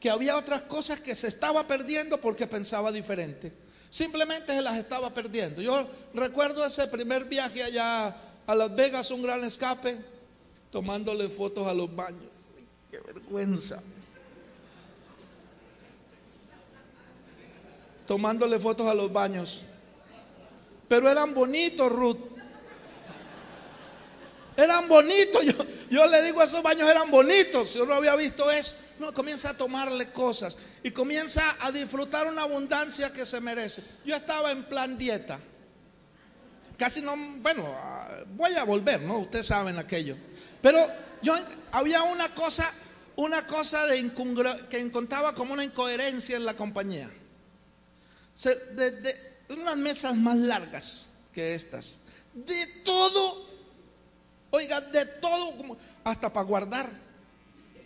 [0.00, 3.52] que había otras cosas que se estaba perdiendo porque pensaba diferente.
[3.90, 5.62] Simplemente se las estaba perdiendo.
[5.62, 9.96] Yo recuerdo ese primer viaje allá a Las Vegas, un gran escape,
[10.70, 12.30] tomándole fotos a los baños.
[12.90, 13.82] Qué vergüenza.
[18.06, 19.62] Tomándole fotos a los baños.
[20.88, 22.35] Pero eran bonitos, Ruth.
[24.56, 25.44] Eran bonitos.
[25.44, 25.52] Yo,
[25.90, 27.70] yo le digo, esos baños eran bonitos.
[27.70, 32.42] Si uno había visto eso, uno comienza a tomarle cosas y comienza a disfrutar una
[32.42, 33.82] abundancia que se merece.
[34.04, 35.38] Yo estaba en plan dieta.
[36.78, 37.64] Casi no, bueno,
[38.34, 39.18] voy a volver, ¿no?
[39.18, 40.16] Ustedes saben aquello.
[40.60, 40.86] Pero
[41.22, 41.34] yo
[41.72, 42.70] había una cosa,
[43.16, 44.10] una cosa de
[44.68, 47.10] que encontraba como una incoherencia en la compañía.
[48.44, 52.00] de unas mesas más largas que estas.
[52.34, 53.45] De todo
[54.56, 56.90] Oiga, de todo, hasta para guardar.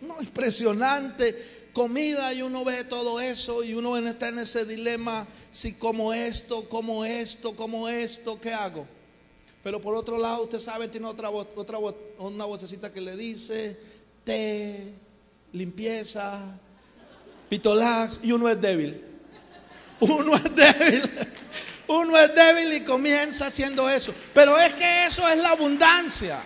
[0.00, 1.68] No, impresionante.
[1.72, 6.68] Comida y uno ve todo eso y uno está en ese dilema, si como esto,
[6.68, 8.86] como esto, como esto, ¿qué hago?
[9.62, 11.78] Pero por otro lado, usted sabe, tiene otra, otra
[12.18, 13.78] una vocecita que le dice,
[14.24, 14.92] té,
[15.52, 16.40] limpieza,
[17.48, 19.04] pitolax, y uno es débil.
[20.00, 21.10] Uno es débil.
[21.86, 24.14] Uno es débil y comienza haciendo eso.
[24.32, 26.38] Pero es que eso es la abundancia.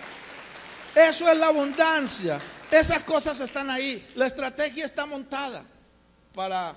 [0.95, 2.41] Eso es la abundancia.
[2.71, 4.07] Esas cosas están ahí.
[4.15, 5.63] La estrategia está montada
[6.33, 6.75] para...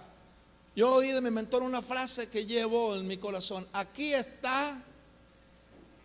[0.75, 3.67] Yo oí de mi mentor una frase que llevo en mi corazón.
[3.73, 4.81] Aquí está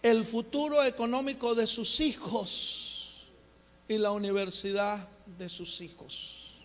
[0.01, 3.27] el futuro económico de sus hijos
[3.87, 5.07] y la universidad
[5.37, 6.55] de sus hijos.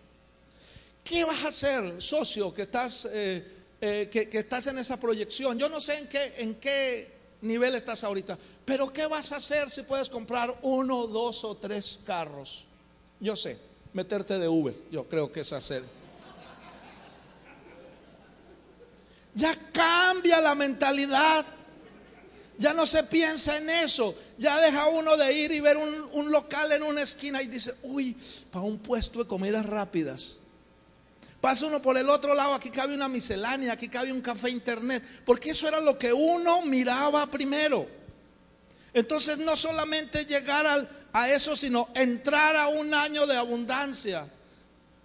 [1.05, 3.47] ¿Qué vas a hacer, socio, que estás, eh,
[3.81, 5.59] eh, que, estás en esa proyección?
[5.59, 9.70] Yo no sé en qué, en qué nivel estás ahorita, pero ¿qué vas a hacer
[9.70, 12.64] si puedes comprar uno, dos o tres carros?
[13.20, 13.59] Yo sé,
[13.93, 15.82] meterte de Uber, yo creo que es hacer.
[19.34, 21.47] Ya cambia la mentalidad.
[22.59, 24.12] Ya no se piensa en eso.
[24.36, 27.72] Ya deja uno de ir y ver un, un local en una esquina y dice,
[27.82, 28.16] uy,
[28.51, 30.38] para un puesto de comidas rápidas.
[31.41, 35.05] Pasa uno por el otro lado, aquí cabe una miscelánea, aquí cabe un café internet,
[35.24, 37.86] porque eso era lo que uno miraba primero.
[38.93, 44.26] Entonces no solamente llegar a eso, sino entrar a un año de abundancia.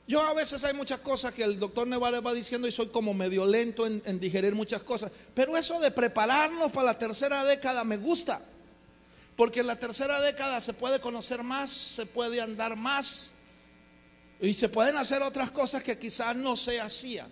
[0.07, 3.13] Yo a veces hay muchas cosas que el doctor Nevares va diciendo y soy como
[3.13, 7.83] medio lento en, en digerir muchas cosas, pero eso de prepararnos para la tercera década
[7.83, 8.41] me gusta,
[9.37, 13.32] porque en la tercera década se puede conocer más, se puede andar más
[14.43, 17.27] y se pueden hacer otras cosas que quizás no se hacían.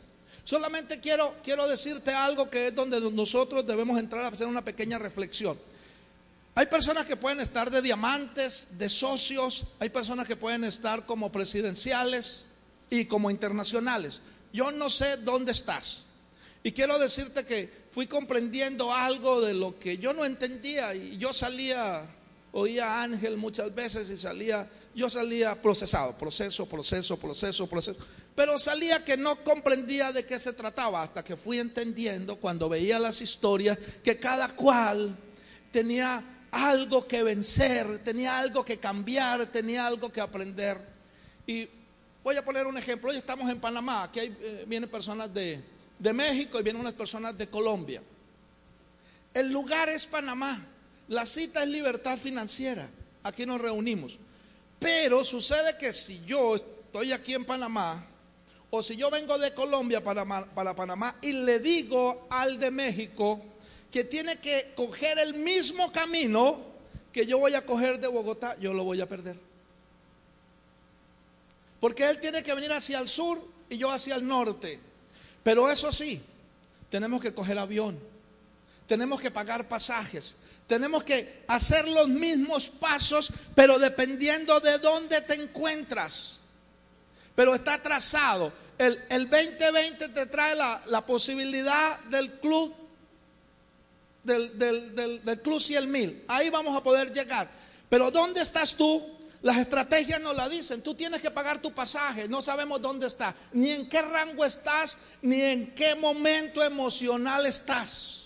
[0.46, 4.98] Solamente quiero, quiero decirte algo que es donde nosotros debemos entrar a hacer una pequeña
[4.98, 5.60] reflexión.
[6.56, 11.32] Hay personas que pueden estar de diamantes, de socios, hay personas que pueden estar como
[11.34, 12.46] presidenciales
[12.90, 14.22] y como internacionales.
[14.54, 16.06] Yo no sé dónde estás.
[16.64, 21.34] Y quiero decirte que fui comprendiendo algo de lo que yo no entendía y yo
[21.34, 22.06] salía,
[22.54, 28.06] oía a Ángel muchas veces y salía, yo salía procesado, proceso, proceso, proceso, proceso.
[28.36, 33.00] Pero salía que no comprendía de qué se trataba hasta que fui entendiendo cuando veía
[33.00, 35.16] las historias que cada cual
[35.72, 40.78] tenía algo que vencer, tenía algo que cambiar, tenía algo que aprender.
[41.48, 41.68] Y
[42.24, 43.10] voy a poner un ejemplo.
[43.10, 45.64] Hoy estamos en Panamá, aquí eh, vienen personas de,
[45.98, 48.02] de México y vienen unas personas de Colombia.
[49.34, 50.66] El lugar es Panamá,
[51.08, 52.90] la cita es libertad financiera,
[53.24, 54.20] aquí nos reunimos.
[54.82, 58.04] Pero sucede que si yo estoy aquí en Panamá,
[58.72, 63.40] o si yo vengo de Colombia para, para Panamá y le digo al de México,
[63.92, 66.60] que tiene que coger el mismo camino
[67.14, 69.38] que yo voy a coger de Bogotá, yo lo voy a perder.
[71.80, 74.80] Porque él tiene que venir hacia el sur y yo hacia el norte.
[75.44, 76.20] Pero eso sí,
[76.90, 78.00] tenemos que coger avión,
[78.88, 80.38] tenemos que pagar pasajes,
[80.72, 86.40] tenemos que hacer los mismos pasos, pero dependiendo de dónde te encuentras.
[87.36, 88.54] Pero está trazado.
[88.78, 92.74] El, el 2020 te trae la, posibilidad del club
[94.24, 94.96] del, del,
[95.26, 96.24] del, Club 100 mil.
[96.30, 97.50] Ahí vamos a poder llegar.
[97.90, 99.06] Pero ¿dónde estás tú?
[99.42, 100.82] Las estrategias nos la dicen.
[100.82, 102.30] Tú tienes que pagar tu pasaje.
[102.30, 108.21] No sabemos dónde está, ni en qué rango estás, ni en qué momento emocional estás.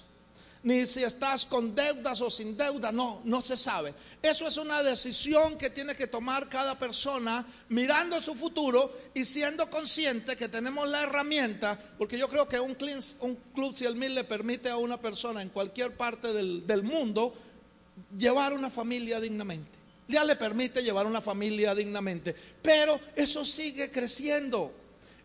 [0.66, 2.92] Ni si estás con deudas o sin deuda.
[2.92, 3.94] No, no se sabe.
[4.20, 9.70] Eso es una decisión que tiene que tomar cada persona mirando su futuro y siendo
[9.70, 11.80] consciente que tenemos la herramienta.
[12.00, 12.76] Porque yo creo que un,
[13.20, 17.36] un club 100 mil le permite a una persona en cualquier parte del, del mundo
[18.18, 19.70] llevar una familia dignamente.
[20.08, 22.36] Ya le permite llevar una familia dignamente.
[22.64, 24.74] Pero eso sigue creciendo.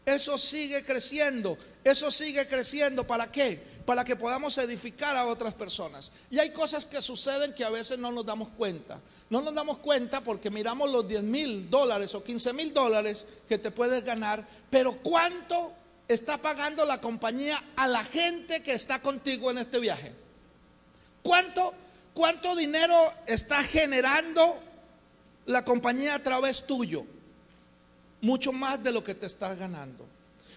[0.05, 1.57] Eso sigue creciendo.
[1.83, 3.07] Eso sigue creciendo.
[3.07, 3.80] ¿Para qué?
[3.91, 6.13] Para que podamos edificar a otras personas.
[6.31, 9.01] Y hay cosas que suceden que a veces no nos damos cuenta.
[9.31, 13.59] No nos damos cuenta porque miramos los 10 mil dólares o 15 mil dólares que
[13.59, 14.47] te puedes ganar.
[14.71, 15.73] Pero ¿cuánto
[16.07, 20.15] está pagando la compañía a la gente que está contigo en este viaje?
[21.25, 21.75] ¿Cuánto,
[22.15, 22.95] cuánto dinero
[23.27, 24.57] está generando
[25.47, 27.05] la compañía a través tuyo,
[28.21, 30.07] mucho más de lo que te estás ganando.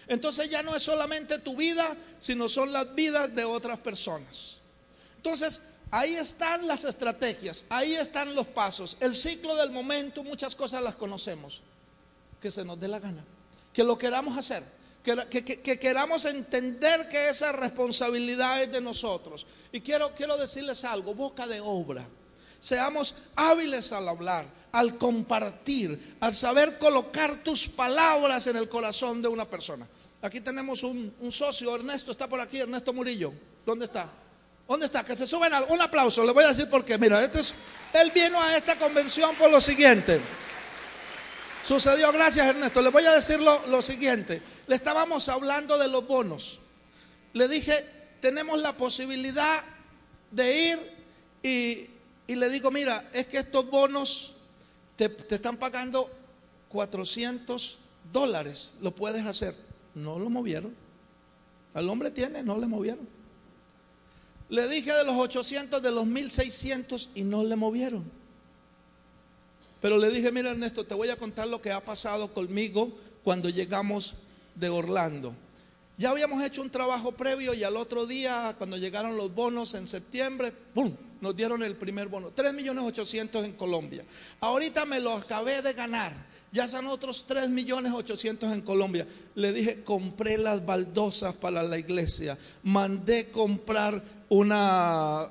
[0.06, 4.58] Entonces ya no es solamente tu vida, sino son las vidas de otras personas.
[5.16, 8.96] Entonces, ahí están las estrategias, ahí están los pasos.
[9.00, 11.62] El ciclo del momento, muchas cosas las conocemos.
[12.40, 13.24] Que se nos dé la gana,
[13.72, 14.62] que lo queramos hacer,
[15.02, 19.46] que, que, queramos entender que esa responsabilidad es de nosotros.
[19.72, 22.06] Y quiero, quiero decirles algo, boca de obra.
[22.60, 29.28] Seamos hábiles al hablar, al compartir, al saber colocar tus palabras en el corazón de
[29.28, 29.86] una persona.
[30.20, 33.32] Aquí tenemos un, socio, Ernesto, está por aquí, Ernesto Murillo.
[33.64, 34.10] ¿Dónde está?
[34.66, 35.04] ¿Dónde está?
[35.04, 36.24] Que se suben un aplauso.
[36.24, 36.98] Le voy a decir por qué.
[36.98, 37.54] Mira, este es,
[37.92, 40.20] él vino a esta convención por lo siguiente.
[41.64, 42.82] Sucedió, gracias Ernesto.
[42.82, 44.42] Le voy a decir lo, lo siguiente.
[44.66, 46.58] Le estábamos hablando de los bonos.
[47.32, 47.84] Le dije,
[48.20, 49.62] tenemos la posibilidad
[50.32, 50.92] de ir
[51.44, 51.90] y,
[52.26, 54.33] y le digo, mira, es que estos bonos
[54.96, 56.10] te, están pagando
[56.68, 57.78] 400
[58.12, 59.54] dólares, lo puedes hacer.
[59.94, 60.74] No lo movieron.
[61.72, 63.06] Al hombre tiene, no le movieron.
[64.48, 68.04] Le dije de los 800, de los 1600 y no le movieron.
[69.80, 72.92] Pero le dije, mira Ernesto, te voy a contar lo que ha pasado conmigo
[73.22, 74.14] cuando llegamos
[74.54, 75.34] de Orlando.
[75.96, 79.86] Ya habíamos hecho un trabajo previo y al otro día, cuando llegaron los bonos en
[79.86, 80.92] septiembre, ¡pum!
[81.24, 84.04] Nos dieron el primer bono, 3 millones 800 en Colombia.
[84.40, 86.12] Ahorita me lo acabé de ganar.
[86.52, 89.06] Ya son otros 3 millones 800 en Colombia.
[89.34, 92.36] Le dije, compré las baldosas para la iglesia.
[92.62, 95.30] Mandé comprar una,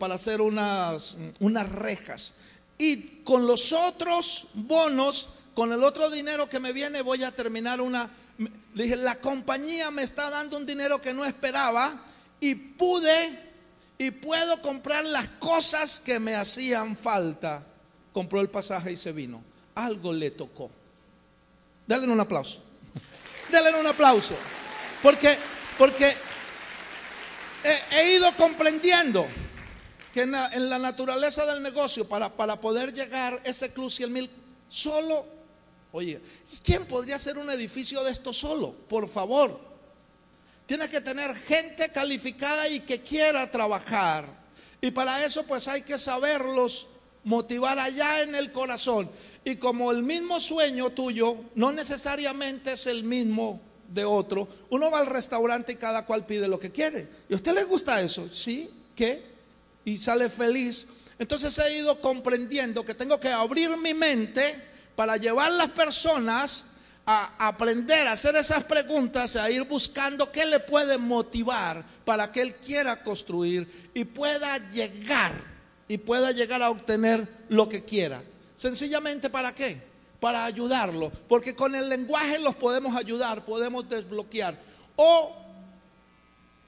[0.00, 2.34] para hacer unas, unas rejas.
[2.76, 7.80] Y con los otros bonos, con el otro dinero que me viene, voy a terminar
[7.80, 8.10] una
[8.74, 12.02] dije, la compañía me está dando un dinero que no esperaba
[12.40, 13.49] y pude
[14.00, 17.62] y puedo comprar las cosas que me hacían falta.
[18.14, 19.44] Compró el pasaje y se vino.
[19.74, 20.70] Algo le tocó.
[21.86, 22.62] Denle un aplauso.
[23.52, 24.34] Denle un aplauso.
[25.02, 25.36] Porque,
[25.76, 26.14] porque
[27.92, 29.26] he, ido comprendiendo
[30.14, 34.30] que en la, naturaleza del negocio, para, para poder llegar ese club 100 mil,
[34.70, 35.26] solo
[35.92, 36.20] Oye,
[36.62, 38.72] ¿quién podría hacer un edificio de esto solo?
[38.88, 39.69] Por favor.
[40.70, 44.24] Tiene que tener gente calificada y que quiera trabajar.
[44.80, 46.86] Y para eso pues hay que saberlos
[47.24, 49.10] motivar allá en el corazón.
[49.44, 55.00] Y como el mismo sueño tuyo no necesariamente es el mismo de otro, uno va
[55.00, 57.08] al restaurante y cada cual pide lo que quiere.
[57.28, 58.28] ¿Y a usted le gusta eso?
[58.32, 59.24] Sí, ¿qué?
[59.84, 60.86] Y sale feliz.
[61.18, 64.54] Entonces he ido comprendiendo que tengo que abrir mi mente
[64.94, 66.69] para llevar las personas
[67.12, 72.40] a aprender a hacer esas preguntas, a ir buscando qué le puede motivar para que
[72.40, 75.32] él quiera construir y pueda llegar
[75.88, 78.22] y pueda llegar a obtener lo que quiera.
[78.54, 79.82] Sencillamente para qué?
[80.20, 84.56] Para ayudarlo, porque con el lenguaje los podemos ayudar, podemos desbloquear
[84.94, 85.34] o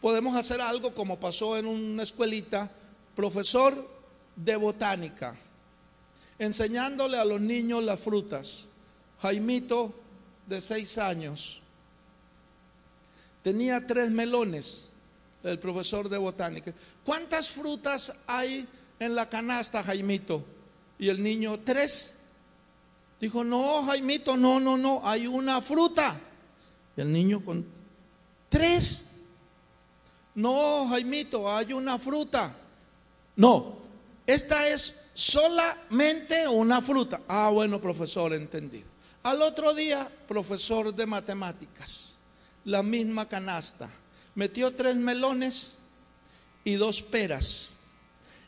[0.01, 2.69] podemos hacer algo como pasó en una escuelita,
[3.15, 3.89] profesor
[4.35, 5.37] de botánica
[6.39, 8.67] enseñándole a los niños las frutas.
[9.21, 9.95] Jaimito,
[10.47, 11.63] de seis años,
[13.43, 14.89] tenía tres melones,
[15.43, 16.73] el profesor de botánica.
[17.05, 18.67] ¿Cuántas frutas hay
[18.99, 20.45] en la canasta, Jaimito?
[20.99, 22.17] Y el niño, tres.
[23.21, 26.19] Dijo, no, Jaimito, no, no, no, hay una fruta.
[26.97, 27.65] Y el niño con,
[28.49, 29.07] tres.
[30.35, 32.55] No, Jaimito, hay una fruta.
[33.37, 33.79] No,
[34.27, 37.21] esta es solamente una fruta.
[37.29, 38.92] Ah, bueno, profesor, entendido.
[39.23, 42.17] Al otro día, profesor de matemáticas,
[42.65, 43.89] la misma canasta.
[44.35, 45.75] Metió tres melones
[46.65, 47.71] y dos peras.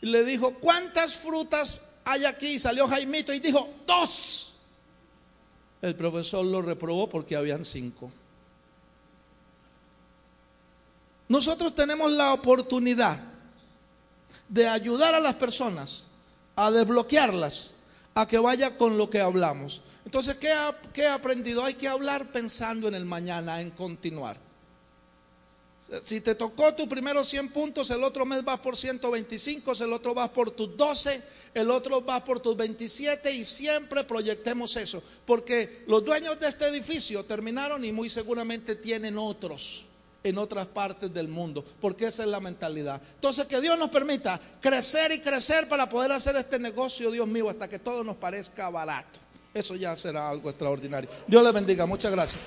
[0.01, 2.59] Y le dijo, ¿cuántas frutas hay aquí?
[2.59, 4.55] Salió Jaimito y dijo, dos.
[5.81, 8.11] El profesor lo reprobó porque habían cinco.
[11.29, 13.19] Nosotros tenemos la oportunidad
[14.49, 16.07] de ayudar a las personas
[16.57, 17.75] a desbloquearlas,
[18.15, 19.83] a que vaya con lo que hablamos.
[20.15, 21.65] Entonces, ¿qué, he aprendido?
[21.65, 24.37] Hay que hablar pensando en el mañana, en continuar.
[26.05, 30.15] Si te tocó tu primero 100 puntos, el otro mes vas por 125, el otro
[30.15, 31.21] vas por tus 12,
[31.55, 36.69] el otro vas por tus 27 y siempre proyectemos eso, porque los dueños de este
[36.69, 39.87] edificio terminaron y muy seguramente tienen otros
[40.23, 43.03] en otras partes del mundo, porque esa es la mentalidad.
[43.17, 47.51] Entonces, que Dios nos permita crecer y crecer para poder hacer este negocio, Dios mío,
[47.51, 49.24] hasta que todo nos parezca barato.
[49.55, 51.09] Eso ya será algo extraordinario.
[51.27, 51.87] Dios le bendiga.
[51.87, 52.43] Muchas gracias.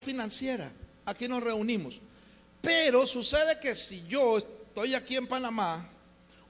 [0.00, 0.72] Financiera.
[1.04, 2.00] Aquí nos reunimos.
[2.62, 5.86] Pero sucede que si yo estoy aquí en Panamá,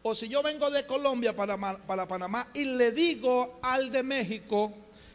[0.02, 4.72] o si yo vengo de Colombia para, para Panamá y le digo al de México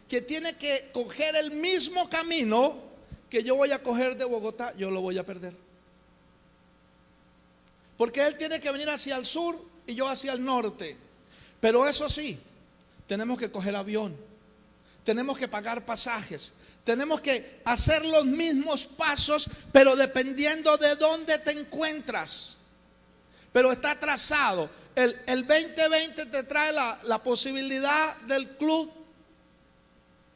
[0.10, 2.78] que tiene que coger el mismo camino
[3.30, 5.56] que yo voy a coger de Bogotá, yo lo voy a perder.
[7.98, 9.58] Porque él tiene que venir hacia el sur
[9.88, 10.98] y yo hacia el norte.
[11.62, 12.38] Pero eso sí,
[13.08, 14.16] tenemos que coger avión,
[15.06, 16.54] tenemos que pagar pasajes,
[16.86, 22.58] tenemos que hacer los mismos pasos, pero dependiendo de dónde te encuentras.
[23.52, 24.70] Pero está trazado.
[24.96, 28.92] El, 2020 te trae la, posibilidad del club,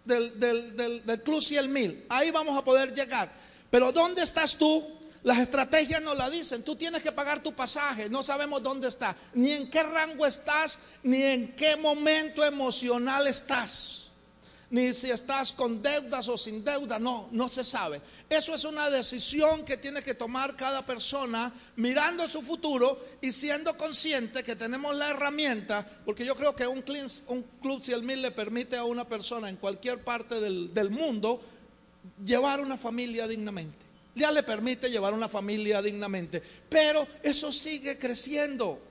[0.03, 2.05] del, del, del, club 100 mil.
[2.09, 3.31] Ahí vamos a poder llegar.
[3.69, 4.97] Pero ¿dónde estás tú?
[5.21, 6.63] Las estrategias nos la dicen.
[6.63, 8.09] Tú tienes que pagar tu pasaje.
[8.09, 9.15] No sabemos dónde está.
[9.35, 13.98] Ni en qué rango estás, ni en qué momento emocional estás
[14.71, 18.01] ni si estás con deudas o sin deuda, no, no se sabe.
[18.29, 23.75] Eso es una decisión que tiene que tomar cada persona mirando su futuro y siendo
[23.77, 26.83] consciente que tenemos la herramienta, porque yo creo que un,
[27.27, 31.41] un Club 100 mil le permite a una persona en cualquier parte del mundo
[32.23, 33.89] llevar una familia dignamente.
[34.15, 38.88] Ya le permite llevar una familia dignamente, pero eso sigue creciendo.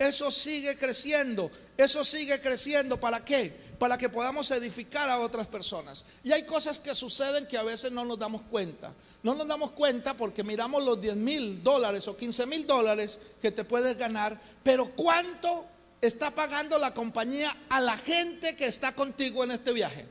[0.00, 2.98] Eso sigue creciendo, eso sigue creciendo.
[2.98, 3.52] ¿Para qué?
[3.78, 6.06] Para que podamos edificar a otras personas.
[6.24, 8.94] Y hay cosas que suceden que a veces no nos damos cuenta.
[9.22, 13.50] No nos damos cuenta porque miramos los 10 mil dólares o 15 mil dólares que
[13.50, 15.66] te puedes ganar, pero ¿cuánto
[16.00, 20.06] está pagando la compañía a la gente que está contigo en este viaje?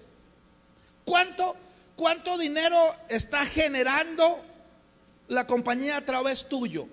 [1.04, 1.56] ¿Cuánto,
[1.96, 2.78] cuánto dinero
[3.08, 4.40] está generando
[5.30, 6.88] la compañía a través tuyo?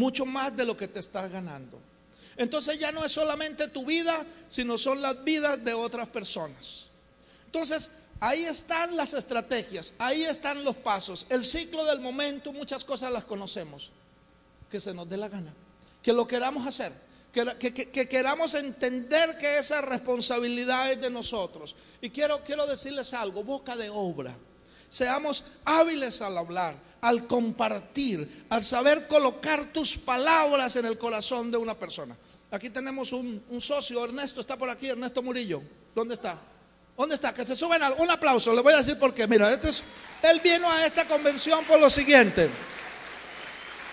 [0.00, 1.78] Mucho más de lo que te estás ganando.
[2.38, 6.86] Entonces ya no es solamente tu vida, sino son las vidas de otras personas.
[7.44, 11.26] Entonces, ahí están las estrategias, ahí están los pasos.
[11.28, 13.90] El ciclo del momento, muchas cosas las conocemos.
[14.70, 15.52] Que se nos dé la gana,
[16.02, 16.92] que lo queramos hacer,
[17.32, 21.74] que, que, queramos entender que esa responsabilidad es de nosotros.
[22.00, 24.34] Y quiero, quiero decirles algo, boca de obra.
[24.90, 31.56] Seamos hábiles al hablar, al compartir, al saber colocar tus palabras en el corazón de
[31.56, 32.16] una persona.
[32.50, 35.62] Aquí tenemos un, socio, Ernesto, está por aquí, Ernesto Murillo.
[35.94, 36.36] ¿Dónde está?
[36.98, 37.32] ¿Dónde está?
[37.32, 39.28] Que se suben al, un aplauso, le voy a decir por qué.
[39.28, 39.84] Mira, este es,
[40.22, 42.50] él vino a esta convención por lo siguiente.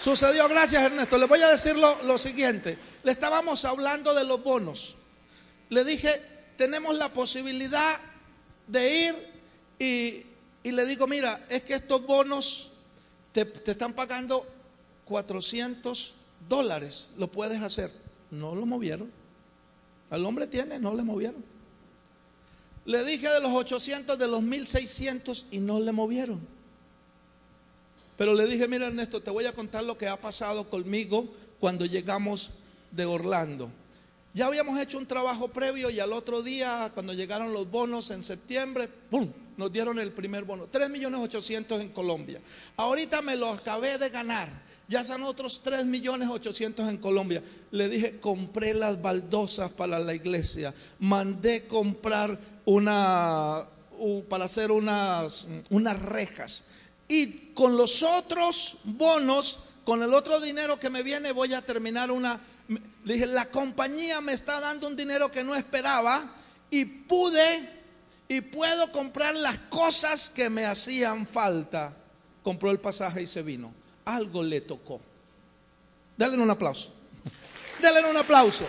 [0.01, 1.17] Sucedió, gracias Ernesto.
[1.19, 2.77] Le voy a decir lo, lo siguiente.
[3.03, 4.95] Le estábamos hablando de los bonos.
[5.69, 6.19] Le dije,
[6.57, 7.99] tenemos la posibilidad
[8.65, 9.15] de ir
[9.79, 10.25] y,
[10.63, 12.71] y le digo, mira, es que estos bonos
[13.31, 14.45] te, te están pagando
[15.05, 16.13] 400
[16.49, 17.91] dólares, lo puedes hacer.
[18.31, 19.09] No lo movieron.
[20.09, 21.43] Al hombre tiene, no le movieron.
[22.85, 26.39] Le dije de los 800, de los 1600 y no le movieron.
[28.17, 31.27] Pero le dije, mira Ernesto, te voy a contar lo que ha pasado conmigo
[31.59, 32.51] cuando llegamos
[32.91, 33.69] de Orlando.
[34.37, 38.23] Ya habíamos hecho un trabajo previo y al otro día, cuando llegaron los bonos en
[38.23, 39.31] septiembre, ¡pum!
[39.57, 42.39] Nos dieron el primer bono, 3 millones 800 en Colombia.
[42.75, 44.47] Ahorita me lo acabé de ganar.
[44.87, 47.41] Ya son otros 3 millones 800 en Colombia.
[47.71, 50.71] Le dije, compré las baldosas para la iglesia.
[50.99, 53.65] Mandé comprar una,
[54.29, 56.63] para hacer unas, unas rejas.
[57.07, 62.11] Y con los otros bonos, con el otro dinero que me viene, voy a terminar
[62.11, 62.39] una...
[62.67, 66.23] Le dije, la compañía me está dando un dinero que no esperaba
[66.69, 67.77] y pude
[68.27, 71.93] y puedo comprar las cosas que me hacían falta.
[72.43, 73.73] Compró el pasaje y se vino.
[74.05, 74.99] Algo le tocó.
[76.17, 76.91] Denle un aplauso.
[77.81, 78.65] Denle un aplauso.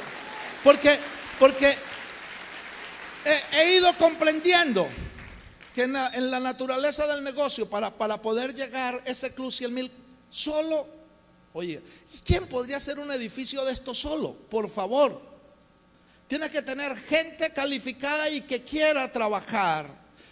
[0.63, 0.99] Porque,
[1.39, 1.77] porque
[3.53, 4.87] he, ido comprendiendo
[5.75, 9.93] que en la, naturaleza del negocio, para, para poder llegar ese club 100 mil,
[10.31, 10.87] solo,
[11.59, 11.83] oye,
[12.25, 14.33] ¿quién podría hacer un edificio de esto solo?
[14.33, 15.21] Por favor.
[16.29, 19.91] Tiene que tener gente calificada y que quiera trabajar.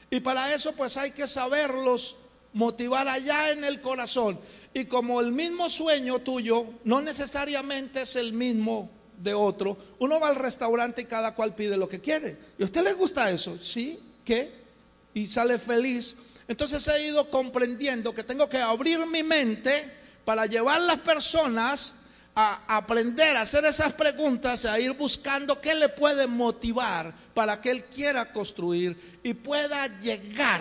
[0.09, 2.17] Y para eso pues hay que saberlos
[2.53, 4.39] motivar allá en el corazón.
[4.73, 10.29] Y como el mismo sueño tuyo no necesariamente es el mismo de otro, uno va
[10.29, 12.37] al restaurante y cada cual pide lo que quiere.
[12.57, 13.59] ¿Y a usted le gusta eso?
[13.61, 14.53] Sí, ¿qué?
[15.15, 16.15] Y sale feliz.
[16.47, 21.95] Entonces he ido comprendiendo que tengo que abrir mi mente para llevar las personas
[22.35, 27.71] a aprender a hacer esas preguntas, a ir buscando qué le puede motivar para que
[27.71, 30.61] él quiera construir y pueda llegar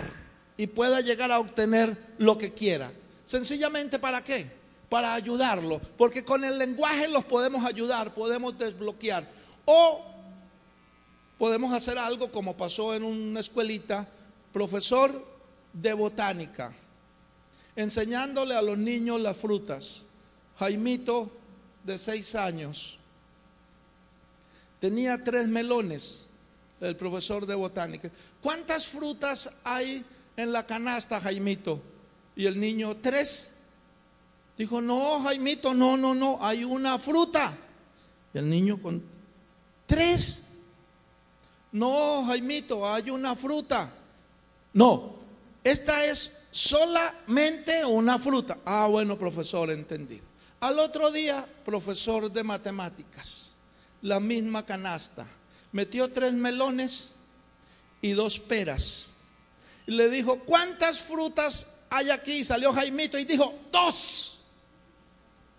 [0.56, 2.90] y pueda llegar a obtener lo que quiera.
[3.26, 4.50] Sencillamente para qué?
[4.88, 9.28] Para ayudarlo, porque con el lenguaje los podemos ayudar, podemos desbloquear
[9.64, 10.02] o
[11.38, 14.08] podemos hacer algo como pasó en una escuelita,
[14.52, 15.10] profesor
[15.72, 16.72] de botánica,
[17.76, 20.04] enseñándole a los niños las frutas.
[20.58, 21.30] Jaimito
[21.84, 22.98] de seis años.
[24.80, 26.26] Tenía tres melones,
[26.80, 28.10] el profesor de botánica.
[28.42, 30.04] ¿Cuántas frutas hay
[30.36, 31.80] en la canasta, Jaimito?
[32.34, 33.52] Y el niño, tres.
[34.58, 37.56] Dijo, no, Jaimito, no, no, no, hay una fruta.
[38.32, 39.02] Y el niño con,
[39.86, 40.42] tres.
[41.72, 43.90] No, Jaimito, hay una fruta.
[44.72, 45.16] No,
[45.64, 48.58] esta es solamente una fruta.
[48.64, 50.24] Ah, bueno, profesor, entendido.
[50.60, 53.50] Al otro día, profesor de matemáticas,
[54.00, 55.26] la misma canasta.
[55.72, 57.12] Metió tres melones
[58.00, 59.10] y dos peras.
[59.86, 62.38] Y le dijo, ¿cuántas frutas hay aquí?
[62.38, 64.38] Y salió Jaimito y dijo, dos.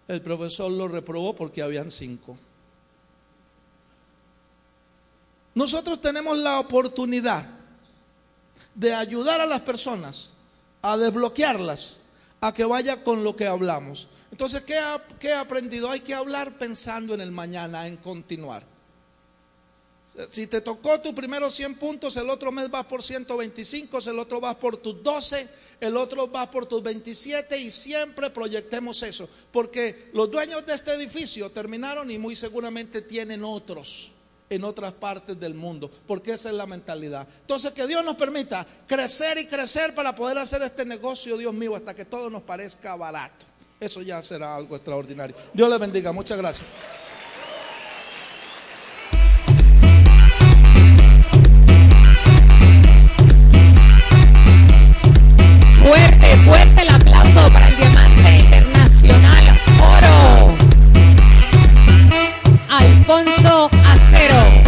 [0.08, 2.36] El profesor lo reprobó porque habían cinco.
[5.54, 7.45] Nosotros tenemos la oportunidad
[8.74, 10.34] de ayudar a las personas
[10.82, 12.01] a desbloquearlas,
[12.41, 14.07] a que vaya con lo que hablamos.
[14.32, 15.89] Entonces, ¿qué, ha, ¿qué he aprendido?
[15.89, 18.63] Hay que hablar pensando en el mañana, en continuar.
[20.32, 24.41] Si te tocó tu primero 100 puntos, el otro mes vas por 125, el otro
[24.41, 25.47] vas por tus 12,
[25.80, 29.30] el otro vas por tus 27 y siempre proyectemos eso.
[29.51, 34.13] Porque los dueños de este edificio terminaron y muy seguramente tienen otros
[34.50, 37.28] en otras partes del mundo, porque esa es la mentalidad.
[37.41, 41.76] Entonces, que Dios nos permita crecer y crecer para poder hacer este negocio, Dios mío,
[41.76, 43.45] hasta que todo nos parezca barato.
[43.80, 45.36] Eso ya será algo extraordinario.
[45.54, 46.12] Dios le bendiga.
[46.12, 46.70] Muchas gracias.
[55.84, 59.45] Fuerte, fuerte el aplauso para el diamante internacional
[59.80, 60.58] oro.
[62.70, 63.70] Alfonso
[64.18, 64.66] Acero.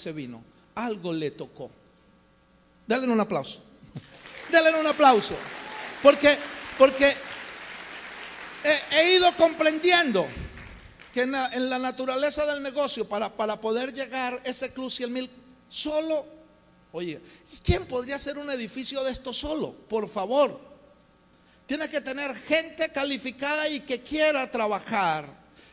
[0.00, 0.42] Se vino.
[0.74, 1.70] Algo le tocó.
[2.86, 3.60] Denle un aplauso.
[4.50, 5.34] Denle un aplauso.
[6.02, 6.36] Porque,
[6.78, 7.14] porque
[8.92, 10.26] he, ido comprendiendo
[11.12, 15.30] que en la, naturaleza del negocio, para, para poder llegar ese club 100 mil,
[15.68, 16.24] solo,
[16.92, 17.20] oye,
[17.62, 19.72] ¿quién podría hacer un edificio de esto solo?
[19.88, 20.58] Por favor.
[21.66, 25.24] Tiene que tener gente calificada y que quiera trabajar.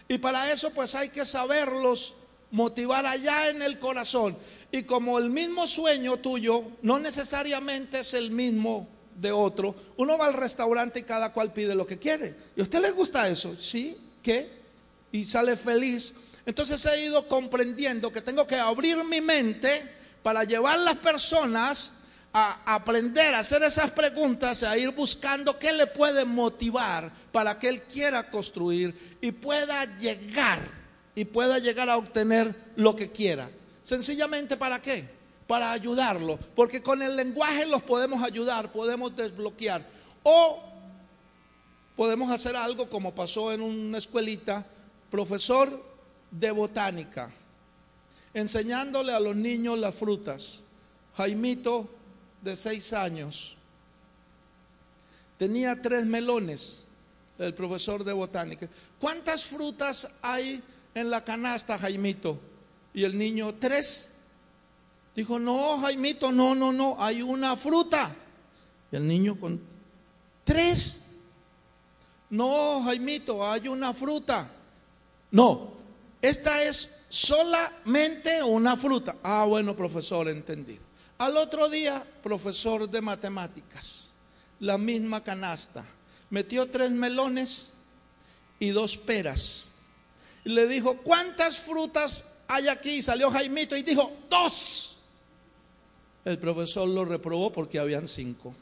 [0.08, 2.14] Y para eso pues hay que saberlos
[2.52, 4.38] motivar allá en el corazón.
[4.72, 10.28] Y como el mismo sueño tuyo no necesariamente es el mismo de otro, uno va
[10.28, 12.36] al restaurante y cada cual pide lo que quiere.
[12.56, 13.56] ¿Y a usted le gusta eso?
[13.60, 14.50] Sí, ¿qué?
[15.12, 16.14] Y sale feliz.
[16.46, 19.84] Entonces he ido comprendiendo que tengo que abrir mi mente
[20.22, 21.94] para llevar las personas
[22.34, 27.70] a aprender a hacer esas preguntas, a ir buscando qué le puede motivar para que
[27.70, 30.77] él quiera construir y pueda llegar
[31.18, 33.50] y pueda llegar a obtener lo que quiera.
[33.82, 35.10] Sencillamente para qué?
[35.48, 39.84] Para ayudarlo, porque con el lenguaje los podemos ayudar, podemos desbloquear
[40.22, 40.60] o
[41.96, 44.64] podemos hacer algo como pasó en una escuelita,
[45.10, 45.84] profesor
[46.30, 47.32] de botánica,
[48.36, 50.62] enseñándole a los niños las frutas.
[51.16, 51.90] Jaimito
[52.44, 53.58] de seis años.
[55.40, 56.84] Tenía tres melones,
[57.40, 58.70] el profesor de botánica.
[59.00, 60.62] ¿Cuántas frutas hay
[61.02, 62.40] en la canasta, Jaimito?
[62.94, 64.12] Y el niño, tres.
[65.16, 68.14] Dijo, no, Jaimito, no, no, no, hay una fruta.
[68.92, 69.62] Y el niño con,
[70.44, 71.02] tres.
[72.30, 74.50] No, Jaimito, hay una fruta.
[75.32, 75.74] No,
[76.22, 79.16] esta es solamente una fruta.
[79.24, 80.82] Ah, bueno, profesor, entendido.
[81.18, 84.10] Al otro día, profesor de matemáticas,
[84.60, 85.84] la misma canasta.
[86.30, 87.72] Metió tres melones
[88.60, 89.67] y dos peras.
[90.48, 93.02] Y le dijo, ¿cuántas frutas hay aquí?
[93.02, 95.00] Salió Jaimito y dijo, dos.
[96.24, 98.56] El profesor lo reprobó porque habían cinco.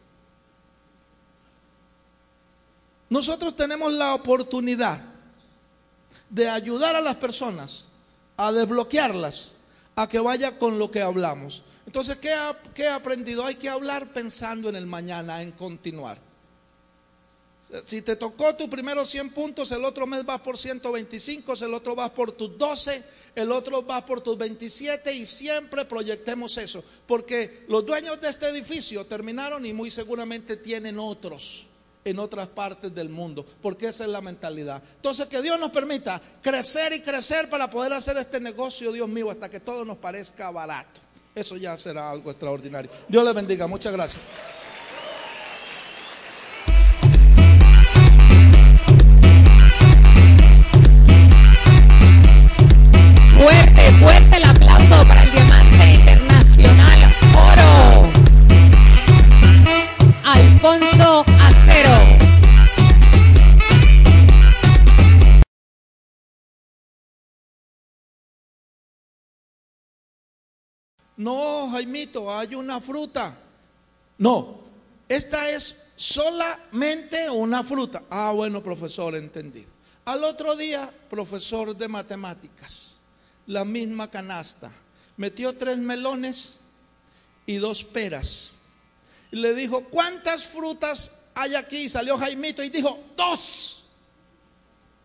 [3.07, 4.99] Nosotros tenemos la oportunidad
[6.27, 7.88] de ayudar a las personas
[8.36, 9.53] a desbloquearlas,
[9.95, 11.61] a que vaya con lo que hablamos.
[11.86, 13.45] Entonces, ¿qué, ha, ¿qué he aprendido?
[13.45, 16.17] Hay que hablar pensando en el mañana, en continuar.
[17.86, 21.95] Si te tocó tu primero 100 puntos, el otro mes vas por 125, el otro
[21.95, 23.03] vas por tus 12,
[23.36, 26.84] el otro vas por tus 27 y siempre proyectemos eso.
[27.07, 31.68] Porque los dueños de este edificio terminaron y muy seguramente tienen otros
[32.03, 34.82] en otras partes del mundo, porque esa es la mentalidad.
[34.97, 39.32] Entonces, que Dios nos permita crecer y crecer para poder hacer este negocio, Dios mío,
[39.32, 41.01] hasta que todo nos parezca barato.
[41.34, 42.91] Eso ya será algo extraordinario.
[43.07, 43.66] Dios le bendiga.
[43.66, 44.24] Muchas gracias.
[53.36, 56.99] Fuerte, fuerte el aplauso para el diamante internacional
[57.36, 58.09] oro.
[60.23, 62.25] Alfonso Acero.
[71.17, 73.38] No, Jaimito, hay una fruta.
[74.17, 74.59] No,
[75.07, 78.03] esta es solamente una fruta.
[78.09, 79.69] Ah, bueno, profesor, entendido.
[80.05, 82.94] Al otro día, profesor de matemáticas,
[83.47, 84.71] la misma canasta.
[85.17, 86.59] Metió tres melones
[87.45, 88.53] y dos peras.
[89.31, 91.83] Y le dijo, ¿cuántas frutas hay aquí?
[91.83, 93.85] Y salió Jaimito y dijo, dos.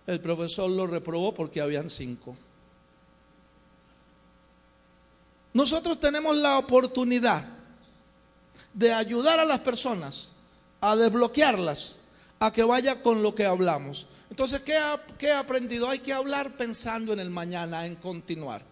[0.07, 2.37] El profesor lo reprobó porque habían cinco.
[5.53, 7.45] Nosotros tenemos la oportunidad
[8.73, 10.31] de ayudar a las personas
[10.81, 11.99] a desbloquearlas,
[12.39, 14.07] a que vaya con lo que hablamos.
[14.31, 15.89] Entonces, ¿qué, ha, he aprendido?
[15.89, 18.65] Hay que hablar pensando en el mañana, en continuar.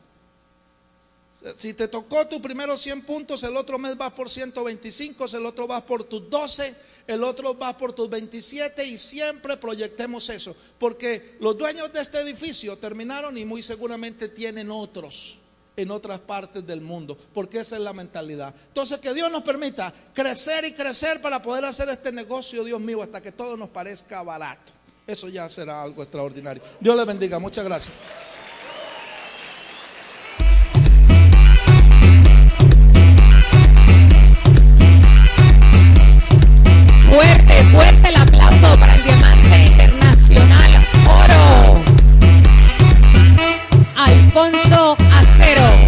[1.57, 5.69] Si te tocó tu primero 100 puntos, el otro mes vas por 125, el otro
[5.69, 6.75] vas por tus 12,
[7.07, 12.21] el otro vas por tus 27 y siempre proyectemos eso, porque los dueños de este
[12.21, 15.39] edificio terminaron y muy seguramente tienen otros
[15.77, 18.53] en otras partes del mundo, porque esa es la mentalidad.
[18.67, 23.01] Entonces, que Dios nos permita crecer y crecer para poder hacer este negocio, Dios mío,
[23.01, 24.78] hasta que todo nos parezca barato.
[25.09, 26.63] Eso ya será algo extraordinario.
[26.79, 27.39] Dios le bendiga.
[27.39, 27.97] Muchas gracias.
[37.09, 40.73] Fuerte, fuerte el aplauso para el diamante internacional
[41.07, 41.83] oro.
[43.97, 45.88] Alfonso Acero.